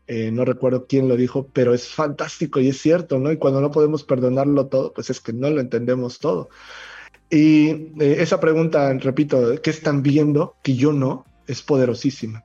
Eh, 0.07 0.31
no 0.31 0.45
recuerdo 0.45 0.87
quién 0.87 1.09
lo 1.09 1.17
dijo, 1.17 1.49
pero 1.53 1.75
es 1.75 1.89
fantástico 1.89 2.61
y 2.61 2.69
es 2.69 2.81
cierto, 2.81 3.19
¿no? 3.19 3.31
Y 3.31 3.37
cuando 3.37 3.61
no 3.61 3.71
podemos 3.71 4.05
perdonarlo 4.05 4.67
todo, 4.67 4.95
pues 4.95 5.11
es 5.11 5.21
que 5.21 5.33
no 5.33 5.51
lo 5.51 5.61
entendemos 5.61 6.19
todo. 6.19 6.49
Y 7.29 7.69
eh, 8.01 8.17
esa 8.21 8.41
pregunta, 8.41 8.91
repito, 8.95 9.61
¿qué 9.63 9.71
están 9.71 10.03
viendo 10.03 10.55
que 10.63 10.77
yo 10.77 10.93
no? 10.93 11.27
Es 11.47 11.61
poderosísima. 11.61 12.45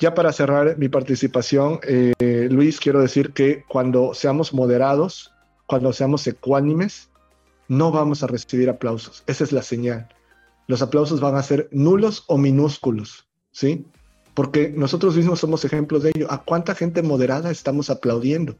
Ya 0.00 0.14
para 0.14 0.32
cerrar 0.32 0.76
mi 0.78 0.88
participación, 0.88 1.80
eh, 1.82 2.48
Luis, 2.50 2.80
quiero 2.80 3.00
decir 3.00 3.32
que 3.32 3.64
cuando 3.68 4.14
seamos 4.14 4.52
moderados, 4.52 5.32
cuando 5.66 5.92
seamos 5.92 6.26
ecuánimes, 6.26 7.10
no 7.68 7.92
vamos 7.92 8.22
a 8.22 8.26
recibir 8.26 8.70
aplausos. 8.70 9.22
Esa 9.26 9.44
es 9.44 9.52
la 9.52 9.62
señal 9.62 10.08
los 10.68 10.82
aplausos 10.82 11.20
van 11.20 11.34
a 11.34 11.42
ser 11.42 11.68
nulos 11.72 12.24
o 12.28 12.38
minúsculos, 12.38 13.26
¿sí? 13.50 13.86
Porque 14.34 14.68
nosotros 14.68 15.16
mismos 15.16 15.40
somos 15.40 15.64
ejemplos 15.64 16.02
de 16.04 16.12
ello. 16.14 16.30
¿A 16.30 16.44
cuánta 16.44 16.74
gente 16.74 17.02
moderada 17.02 17.50
estamos 17.50 17.90
aplaudiendo? 17.90 18.56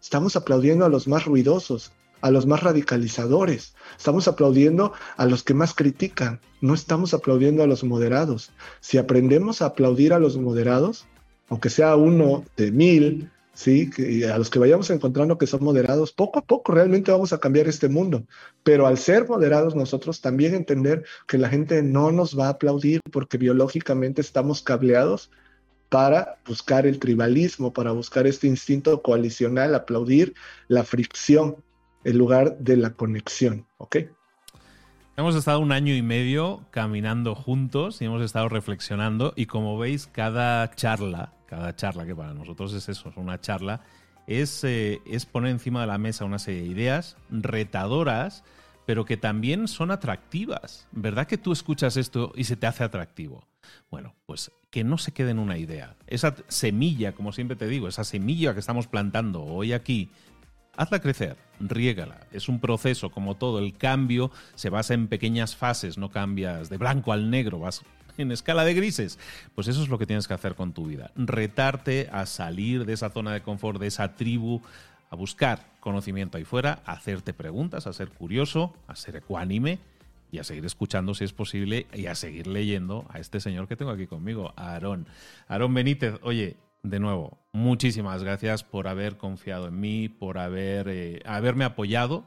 Estamos 0.00 0.36
aplaudiendo 0.36 0.84
a 0.84 0.90
los 0.90 1.08
más 1.08 1.24
ruidosos, 1.24 1.90
a 2.20 2.30
los 2.30 2.46
más 2.46 2.62
radicalizadores. 2.62 3.74
Estamos 3.96 4.28
aplaudiendo 4.28 4.92
a 5.16 5.24
los 5.24 5.42
que 5.42 5.54
más 5.54 5.74
critican. 5.74 6.40
No 6.60 6.74
estamos 6.74 7.14
aplaudiendo 7.14 7.62
a 7.62 7.66
los 7.66 7.82
moderados. 7.82 8.52
Si 8.80 8.98
aprendemos 8.98 9.62
a 9.62 9.66
aplaudir 9.66 10.12
a 10.12 10.18
los 10.18 10.36
moderados, 10.36 11.06
aunque 11.48 11.70
sea 11.70 11.96
uno 11.96 12.44
de 12.56 12.70
mil, 12.70 13.32
¿sí? 13.58 13.90
a 14.32 14.38
los 14.38 14.50
que 14.50 14.60
vayamos 14.60 14.88
encontrando 14.90 15.36
que 15.36 15.48
son 15.48 15.64
moderados, 15.64 16.12
poco 16.12 16.38
a 16.38 16.42
poco 16.42 16.72
realmente 16.72 17.10
vamos 17.10 17.32
a 17.32 17.38
cambiar 17.38 17.66
este 17.66 17.88
mundo. 17.88 18.22
Pero 18.62 18.86
al 18.86 18.98
ser 18.98 19.28
moderados 19.28 19.74
nosotros 19.74 20.20
también 20.20 20.54
entender 20.54 21.04
que 21.26 21.38
la 21.38 21.48
gente 21.48 21.82
no 21.82 22.12
nos 22.12 22.38
va 22.38 22.46
a 22.46 22.50
aplaudir 22.50 23.00
porque 23.10 23.36
biológicamente 23.36 24.20
estamos 24.20 24.62
cableados 24.62 25.32
para 25.88 26.38
buscar 26.46 26.86
el 26.86 27.00
tribalismo, 27.00 27.72
para 27.72 27.90
buscar 27.90 28.28
este 28.28 28.46
instinto 28.46 29.02
coalicional, 29.02 29.74
aplaudir 29.74 30.34
la 30.68 30.84
fricción 30.84 31.56
en 32.04 32.16
lugar 32.16 32.58
de 32.58 32.76
la 32.76 32.92
conexión, 32.92 33.66
¿ok? 33.78 33.96
Hemos 35.16 35.34
estado 35.34 35.58
un 35.58 35.72
año 35.72 35.96
y 35.96 36.02
medio 36.02 36.64
caminando 36.70 37.34
juntos 37.34 38.00
y 38.00 38.04
hemos 38.04 38.22
estado 38.22 38.48
reflexionando 38.48 39.32
y 39.34 39.46
como 39.46 39.76
veis 39.76 40.06
cada 40.06 40.70
charla 40.76 41.32
cada 41.48 41.74
charla, 41.74 42.06
que 42.06 42.14
para 42.14 42.34
nosotros 42.34 42.72
es 42.74 42.88
eso, 42.88 43.08
es 43.08 43.16
una 43.16 43.40
charla, 43.40 43.80
es, 44.26 44.62
eh, 44.64 45.00
es 45.06 45.26
poner 45.26 45.50
encima 45.50 45.80
de 45.80 45.86
la 45.86 45.98
mesa 45.98 46.24
una 46.24 46.38
serie 46.38 46.62
de 46.62 46.68
ideas 46.68 47.16
retadoras, 47.30 48.44
pero 48.84 49.04
que 49.04 49.16
también 49.16 49.68
son 49.68 49.90
atractivas. 49.90 50.86
¿Verdad 50.92 51.26
que 51.26 51.38
tú 51.38 51.52
escuchas 51.52 51.96
esto 51.96 52.32
y 52.34 52.44
se 52.44 52.56
te 52.56 52.66
hace 52.66 52.84
atractivo? 52.84 53.46
Bueno, 53.90 54.14
pues 54.26 54.50
que 54.70 54.84
no 54.84 54.98
se 54.98 55.12
quede 55.12 55.30
en 55.30 55.38
una 55.38 55.58
idea. 55.58 55.96
Esa 56.06 56.34
semilla, 56.48 57.12
como 57.12 57.32
siempre 57.32 57.56
te 57.56 57.66
digo, 57.66 57.88
esa 57.88 58.04
semilla 58.04 58.54
que 58.54 58.60
estamos 58.60 58.86
plantando 58.86 59.42
hoy 59.42 59.72
aquí, 59.72 60.10
hazla 60.76 61.00
crecer, 61.00 61.36
riégala. 61.60 62.20
Es 62.32 62.48
un 62.48 62.60
proceso 62.60 63.10
como 63.10 63.36
todo. 63.36 63.58
El 63.58 63.76
cambio 63.76 64.30
se 64.54 64.70
basa 64.70 64.94
en 64.94 65.08
pequeñas 65.08 65.56
fases, 65.56 65.98
no 65.98 66.10
cambias 66.10 66.68
de 66.68 66.76
blanco 66.76 67.12
al 67.12 67.30
negro, 67.30 67.58
vas 67.58 67.82
en 68.22 68.32
escala 68.32 68.64
de 68.64 68.74
grises. 68.74 69.18
Pues 69.54 69.68
eso 69.68 69.82
es 69.82 69.88
lo 69.88 69.98
que 69.98 70.06
tienes 70.06 70.28
que 70.28 70.34
hacer 70.34 70.54
con 70.54 70.72
tu 70.72 70.86
vida. 70.86 71.10
Retarte 71.16 72.08
a 72.12 72.26
salir 72.26 72.84
de 72.84 72.92
esa 72.92 73.10
zona 73.10 73.32
de 73.32 73.42
confort, 73.42 73.80
de 73.80 73.86
esa 73.86 74.14
tribu, 74.14 74.60
a 75.10 75.16
buscar 75.16 75.64
conocimiento 75.80 76.38
ahí 76.38 76.44
fuera, 76.44 76.82
a 76.84 76.92
hacerte 76.92 77.32
preguntas, 77.32 77.86
a 77.86 77.92
ser 77.92 78.10
curioso, 78.10 78.74
a 78.86 78.96
ser 78.96 79.16
ecuánime 79.16 79.78
y 80.30 80.38
a 80.38 80.44
seguir 80.44 80.66
escuchando 80.66 81.14
si 81.14 81.24
es 81.24 81.32
posible 81.32 81.86
y 81.94 82.06
a 82.06 82.14
seguir 82.14 82.46
leyendo 82.46 83.06
a 83.08 83.18
este 83.18 83.40
señor 83.40 83.68
que 83.68 83.76
tengo 83.76 83.90
aquí 83.90 84.06
conmigo, 84.06 84.52
Aarón. 84.56 85.06
Aarón 85.46 85.72
Benítez, 85.72 86.16
oye, 86.22 86.56
de 86.82 87.00
nuevo, 87.00 87.38
muchísimas 87.52 88.22
gracias 88.22 88.64
por 88.64 88.88
haber 88.88 89.16
confiado 89.16 89.68
en 89.68 89.80
mí, 89.80 90.08
por 90.08 90.38
haber, 90.38 90.88
eh, 90.88 91.22
haberme 91.24 91.64
apoyado 91.64 92.24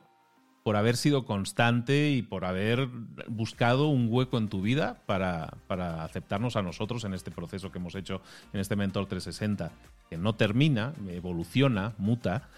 por 0.64 0.76
haber 0.76 0.96
sido 0.96 1.26
constante 1.26 2.12
y 2.12 2.22
por 2.22 2.46
haber 2.46 2.88
buscado 3.28 3.88
un 3.88 4.08
hueco 4.10 4.38
en 4.38 4.48
tu 4.48 4.62
vida 4.62 5.02
para, 5.06 5.58
para, 5.68 6.04
aceptarnos 6.04 6.56
a 6.56 6.62
nosotros 6.62 7.04
en 7.04 7.14
este 7.14 7.32
proceso 7.32 7.72
que 7.72 7.80
hemos 7.80 7.96
hecho 7.96 8.22
en 8.54 8.60
este 8.60 8.76
Mentor 8.76 9.08
360, 9.08 9.72
que 10.10 10.18
no 10.18 10.36
termina, 10.36 10.94
evoluciona, 11.08 11.94
muta, 11.98 12.50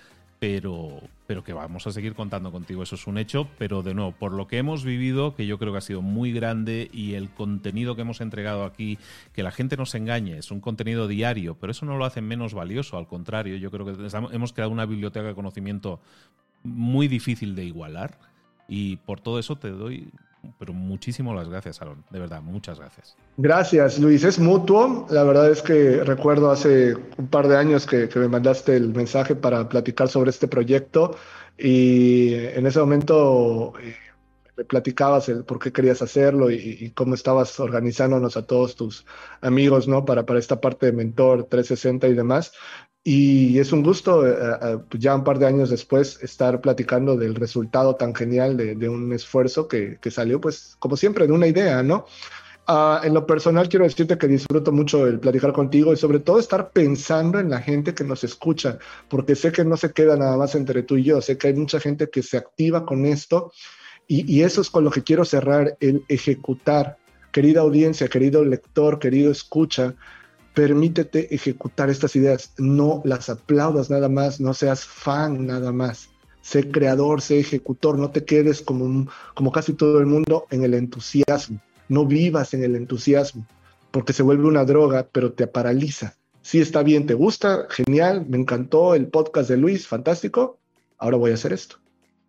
pero, 0.44 1.00
pero 1.26 1.42
que 1.42 1.54
vamos 1.54 1.88
a 1.88 1.94
seguir 1.94 2.16
contando 2.16 2.52
contigo, 2.52 2.84
eso 2.84 2.96
es 2.96 3.08
un 3.08 3.18
hecho, 3.18 3.48
pero 3.58 3.82
de 3.82 3.94
nuevo, 3.94 4.12
por 4.12 4.34
lo 4.34 4.46
que 4.46 4.58
hemos 4.58 4.84
vivido, 4.84 5.36
que 5.36 5.48
yo 5.48 5.58
creo 5.58 5.72
que 5.72 5.78
ha 5.78 5.82
sido 5.82 6.02
muy 6.02 6.34
grande 6.34 6.90
y 6.92 7.14
el 7.14 7.30
contenido 7.30 7.96
que 7.96 8.02
hemos 8.02 8.20
entregado 8.20 8.66
aquí, 8.66 8.98
que 9.32 9.42
la 9.42 9.52
gente 9.52 9.78
no 9.78 9.86
se 9.86 10.00
engañe, 10.00 10.38
es 10.38 10.52
un 10.52 10.60
contenido 10.60 11.08
diario, 11.08 11.56
pero 11.56 11.72
eso 11.72 11.86
no 11.86 11.96
lo 11.96 12.04
hace 12.04 12.20
menos 12.20 12.54
valioso, 12.54 12.98
al 12.98 13.08
contrario, 13.08 13.56
yo 13.56 13.72
creo 13.72 13.86
que 13.86 13.96
hemos 14.34 14.52
creado 14.52 14.74
una 14.74 14.86
biblioteca 14.86 15.28
de 15.28 15.34
conocimiento 15.34 16.02
muy 16.64 17.08
difícil 17.08 17.56
de 17.56 17.66
igualar. 17.66 18.18
Y 18.68 18.98
por 18.98 19.20
todo 19.20 19.40
eso 19.40 19.58
te 19.58 19.70
doy 19.70 20.12
pero 20.60 20.74
muchísimas 20.74 21.36
las 21.36 21.50
gracias, 21.50 21.82
Aaron. 21.82 22.04
De 22.10 22.20
verdad, 22.20 22.42
muchas 22.42 22.80
gracias. 22.80 23.16
Gracias, 23.38 24.00
Luis. 24.00 24.24
Es 24.24 24.40
mutuo. 24.40 25.08
La 25.10 25.24
verdad 25.24 25.50
es 25.50 25.62
que 25.62 26.04
recuerdo 26.04 26.52
hace 26.52 26.96
un 27.18 27.28
par 27.28 27.48
de 27.48 27.58
años 27.58 27.86
que, 27.86 28.10
me 28.16 28.28
mandaste 28.28 28.76
el 28.76 28.90
mensaje 28.90 29.36
para 29.36 29.68
platicar 29.70 30.10
sobre 30.10 30.30
este 30.32 30.48
proyecto 30.48 31.16
y 31.58 32.34
en 32.34 32.66
ese 32.66 32.80
momento 32.80 33.74
eh, 33.82 33.96
me 34.56 34.66
platicabas 34.66 35.30
el 35.30 35.46
por 35.46 35.60
qué 35.60 35.72
querías 35.72 36.02
hacerlo 36.02 36.52
y, 36.52 36.92
cómo 36.96 37.16
estabas 37.16 37.60
organizándonos 37.60 38.38
a 38.38 38.46
todos 38.46 38.76
tus 38.76 39.06
amigos, 39.42 39.88
¿no? 39.88 40.06
Para, 40.06 40.26
para 40.26 40.40
esta 40.40 40.62
parte 40.62 40.88
de 40.88 40.92
Mentor 40.92 41.46
360 41.46 42.08
y 42.08 42.14
demás. 42.14 42.54
Y 43.06 43.60
es 43.60 43.74
un 43.74 43.84
gusto, 43.84 44.26
eh, 44.26 44.34
eh, 44.62 44.78
pues 44.90 45.04
ya 45.04 45.14
un 45.14 45.26
par 45.26 45.38
de 45.38 45.46
años 45.46 45.70
después, 45.70 46.24
estar 46.24 46.62
platicando 46.62 47.18
del 47.18 47.36
resultado 47.36 47.96
tan 47.96 48.16
genial 48.16 48.56
de, 48.56 48.88
un 48.90 49.12
esfuerzo 49.12 49.68
que, 49.68 50.00
salió, 50.10 50.40
pues, 50.40 50.78
como 50.80 50.96
siempre, 50.96 51.28
de 51.28 51.34
una 51.34 51.48
idea, 51.48 51.84
¿no? 51.84 52.06
Ah, 52.66 53.02
en 53.04 53.14
lo 53.14 53.28
personal, 53.28 53.68
quiero 53.68 53.84
decirte 53.84 54.18
que 54.18 54.28
disfruto 54.28 54.72
mucho 54.72 55.06
el 55.06 55.20
platicar 55.20 55.52
contigo 55.52 55.92
y 55.92 55.98
sobre 55.98 56.20
todo 56.20 56.40
estar 56.40 56.72
pensando 56.72 57.40
en 57.40 57.50
la 57.50 57.60
gente 57.60 57.94
que 57.94 58.06
nos 58.06 58.24
escucha, 58.24 58.78
porque 59.10 59.36
sé 59.36 59.52
que 59.52 59.66
no 59.66 59.76
se 59.76 59.92
queda 59.92 60.16
nada 60.16 60.38
más 60.38 60.56
entre 60.56 60.84
tú 60.84 60.96
y 60.96 61.04
yo, 61.04 61.22
sé 61.22 61.38
que 61.38 61.48
hay 61.48 61.56
mucha 61.56 61.82
gente 61.82 62.10
que 62.10 62.24
se 62.24 62.38
activa 62.38 62.86
con 62.86 63.06
esto 63.06 63.52
y, 64.08 64.32
y 64.32 64.44
eso 64.44 64.62
es 64.62 64.70
con 64.70 64.84
lo 64.84 64.92
que 64.92 65.04
quiero 65.04 65.26
cerrar, 65.26 65.78
el 65.80 66.04
ejecutar. 66.08 66.98
Querida 67.32 67.62
audiencia, 67.62 68.08
querido 68.08 68.46
lector, 68.46 69.00
querido 69.00 69.32
escucha, 69.32 69.96
permítete 70.54 71.34
ejecutar 71.34 71.90
estas 71.90 72.16
ideas, 72.16 72.54
no 72.58 73.02
las 73.06 73.30
aplaudas 73.30 73.90
nada 73.90 74.10
más, 74.10 74.40
no 74.40 74.54
seas 74.54 74.86
fan 74.86 75.48
nada 75.48 75.72
más. 75.72 76.10
Sé 76.42 76.70
creador, 76.70 77.22
sé 77.22 77.40
ejecutor, 77.40 77.98
no 77.98 78.12
te 78.12 78.26
quedes 78.26 78.62
como, 78.62 79.08
como 79.34 79.52
casi 79.52 79.74
todo 79.74 80.00
el 80.00 80.06
mundo 80.06 80.46
en 80.52 80.64
el 80.64 80.74
entusiasmo, 80.74 81.60
no 81.88 82.06
vivas 82.06 82.54
en 82.54 82.64
el 82.64 82.76
entusiasmo, 82.76 83.48
porque 83.92 84.14
se 84.14 84.24
vuelve 84.24 84.46
una 84.46 84.66
droga, 84.66 85.08
pero 85.12 85.32
te 85.32 85.48
paraliza. 85.48 86.16
Sí, 86.42 86.60
está 86.60 86.84
bien, 86.84 87.06
te 87.06 87.14
gusta, 87.14 87.68
genial, 87.70 88.26
me 88.28 88.38
encantó 88.38 88.94
el 88.94 89.08
podcast 89.08 89.50
de 89.50 89.58
Luis, 89.58 89.88
fantástico, 89.88 90.60
ahora 90.98 91.16
voy 91.16 91.32
a 91.32 91.36
hacer 91.36 91.54
esto. 91.54 91.78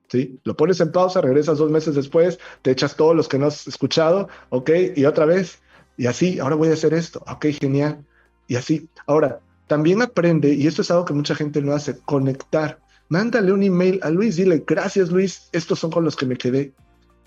¿Sí? 0.09 0.39
Lo 0.45 0.57
pones 0.57 0.81
en 0.81 0.93
pausa, 0.93 1.21
regresas 1.21 1.59
dos 1.59 1.71
meses 1.71 1.95
después, 1.95 2.39
te 2.63 2.71
echas 2.71 2.95
todos 2.97 3.17
los 3.17 3.29
que 3.29 3.39
no 3.39 3.47
has 3.47 3.67
escuchado, 3.67 4.29
¿ok? 4.51 4.71
Y 4.97 5.07
otra 5.07 5.25
vez, 5.25 5.61
y 5.97 6.07
así, 6.07 6.39
ahora 6.39 6.57
voy 6.57 6.69
a 6.69 6.75
hacer 6.75 6.95
esto, 6.95 7.25
ok, 7.27 7.47
genial 7.59 8.05
y 8.47 8.57
así. 8.57 8.89
Ahora, 9.07 9.41
también 9.67 10.03
aprende, 10.03 10.53
y 10.53 10.67
esto 10.67 10.83
es 10.83 10.91
algo 10.91 11.05
que 11.05 11.15
mucha 11.15 11.35
gente 11.35 11.63
no 11.63 11.73
hace, 11.73 11.99
conectar. 12.01 12.81
Mándale 13.09 13.53
un 13.53 13.63
email 13.63 13.99
a 14.03 14.11
Luis, 14.11 14.37
dile, 14.37 14.63
gracias 14.67 15.11
Luis, 15.11 15.49
estos 15.53 15.79
son 15.79 15.91
con 15.91 16.05
los 16.05 16.17
que 16.17 16.27
me 16.27 16.37
quedé. 16.37 16.73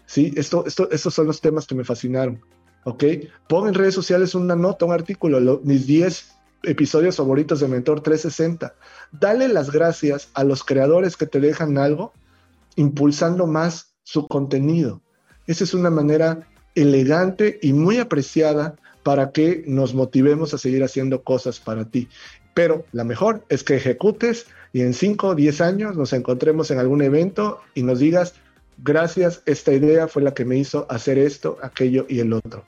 Sí, 0.06 0.34
esto, 0.38 0.66
esto, 0.66 0.90
estos 0.92 1.14
son 1.14 1.28
los 1.28 1.42
temas 1.42 1.68
que 1.68 1.76
me 1.76 1.84
fascinaron. 1.84 2.42
¿Ok? 2.86 3.04
Pon 3.50 3.68
en 3.68 3.74
redes 3.74 3.94
sociales 3.94 4.34
una 4.34 4.56
nota, 4.56 4.86
un 4.86 4.94
artículo, 4.94 5.60
mis 5.64 5.86
10 5.86 6.38
episodios 6.64 7.18
favoritos 7.18 7.60
de 7.60 7.68
Mentor 7.68 8.02
360. 8.02 8.74
Dale 9.12 9.48
las 9.50 9.72
gracias 9.72 10.30
a 10.34 10.44
los 10.44 10.64
creadores 10.64 11.18
que 11.18 11.26
te 11.26 11.40
dejan 11.40 11.78
algo, 11.78 12.14
impulsando 12.78 13.46
más 13.46 13.96
su 14.04 14.28
contenido. 14.28 15.02
Esa 15.46 15.66
es 15.66 15.74
una 15.74 15.90
manera 15.90 16.48
elegante 16.76 17.60
y 17.62 17.74
muy 17.74 17.98
apreciada 17.98 18.78
para 19.04 19.32
que 19.32 19.64
nos 19.68 19.94
motivemos 19.94 20.54
a 20.54 20.58
seguir 20.58 20.84
haciendo 20.84 21.24
cosas 21.24 21.60
para 21.60 21.90
ti. 21.90 22.08
Pero 22.54 22.86
la 22.92 23.04
mejor 23.04 23.46
es 23.50 23.64
que 23.64 23.76
ejecutes 23.76 24.48
y 24.74 24.82
en 24.82 24.94
5 24.94 25.28
o 25.28 25.36
10 25.36 25.62
años 25.62 25.98
nos 25.98 26.14
encontremos 26.14 26.72
en 26.72 26.80
algún 26.80 27.02
evento 27.02 27.60
y 27.74 27.84
nos 27.84 28.00
digas, 28.00 28.36
gracias, 28.78 29.44
esta 29.46 29.74
idea 29.74 30.08
fue 30.08 30.22
la 30.22 30.34
que 30.34 30.46
me 30.46 30.58
hizo 30.58 30.86
hacer 30.90 31.18
esto, 31.18 31.58
aquello 31.62 32.06
y 32.10 32.20
el 32.20 32.34
otro. 32.34 32.66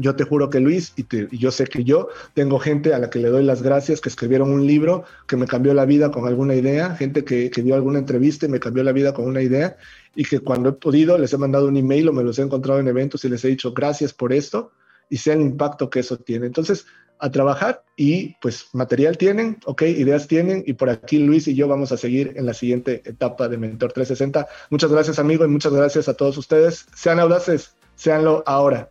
Yo 0.00 0.16
te 0.16 0.24
juro 0.24 0.50
que 0.50 0.60
Luis, 0.60 0.92
y, 0.96 1.04
yo 1.36 1.50
sé 1.50 1.64
que 1.64 1.84
yo 1.84 2.08
tengo 2.34 2.58
gente 2.58 2.94
a 2.94 2.98
la 2.98 3.10
que 3.10 3.18
le 3.18 3.28
doy 3.28 3.44
las 3.44 3.62
gracias, 3.62 4.00
que 4.00 4.08
escribieron 4.08 4.50
un 4.50 4.66
libro 4.66 5.04
que 5.26 5.36
me 5.36 5.46
cambió 5.46 5.74
la 5.74 5.84
vida 5.84 6.10
con 6.10 6.26
alguna 6.26 6.54
idea, 6.54 6.94
gente 6.96 7.24
que, 7.24 7.50
que 7.50 7.62
dio 7.62 7.74
alguna 7.74 7.98
entrevista 7.98 8.46
y 8.46 8.48
me 8.48 8.60
cambió 8.60 8.82
la 8.82 8.92
vida 8.92 9.12
con 9.12 9.26
una 9.26 9.42
idea, 9.42 9.76
y 10.14 10.24
que 10.24 10.40
cuando 10.40 10.70
he 10.70 10.72
podido 10.72 11.18
les 11.18 11.32
he 11.32 11.38
mandado 11.38 11.68
un 11.68 11.76
email 11.76 12.08
o 12.08 12.12
me 12.12 12.24
los 12.24 12.38
he 12.38 12.42
encontrado 12.42 12.80
en 12.80 12.88
eventos 12.88 13.24
y 13.24 13.28
les 13.28 13.44
he 13.44 13.48
dicho 13.48 13.72
gracias 13.72 14.12
por 14.12 14.32
esto 14.32 14.72
y 15.08 15.18
sea 15.18 15.34
el 15.34 15.42
impacto 15.42 15.90
que 15.90 16.00
eso 16.00 16.16
tiene. 16.16 16.46
Entonces, 16.46 16.86
a 17.20 17.30
trabajar 17.30 17.84
y 17.96 18.34
pues 18.40 18.68
material 18.72 19.18
tienen, 19.18 19.58
ok, 19.66 19.82
ideas 19.82 20.26
tienen 20.26 20.64
y 20.66 20.72
por 20.72 20.88
aquí 20.88 21.18
Luis 21.18 21.46
y 21.48 21.54
yo 21.54 21.68
vamos 21.68 21.92
a 21.92 21.96
seguir 21.96 22.32
en 22.36 22.46
la 22.46 22.54
siguiente 22.54 23.02
etapa 23.04 23.48
de 23.48 23.58
Mentor 23.58 23.92
360. 23.92 24.48
Muchas 24.70 24.90
gracias 24.90 25.18
amigo 25.18 25.44
y 25.44 25.48
muchas 25.48 25.72
gracias 25.72 26.08
a 26.08 26.14
todos 26.14 26.38
ustedes. 26.38 26.86
Sean 26.94 27.20
audaces, 27.20 27.74
seanlo 27.94 28.42
ahora. 28.46 28.90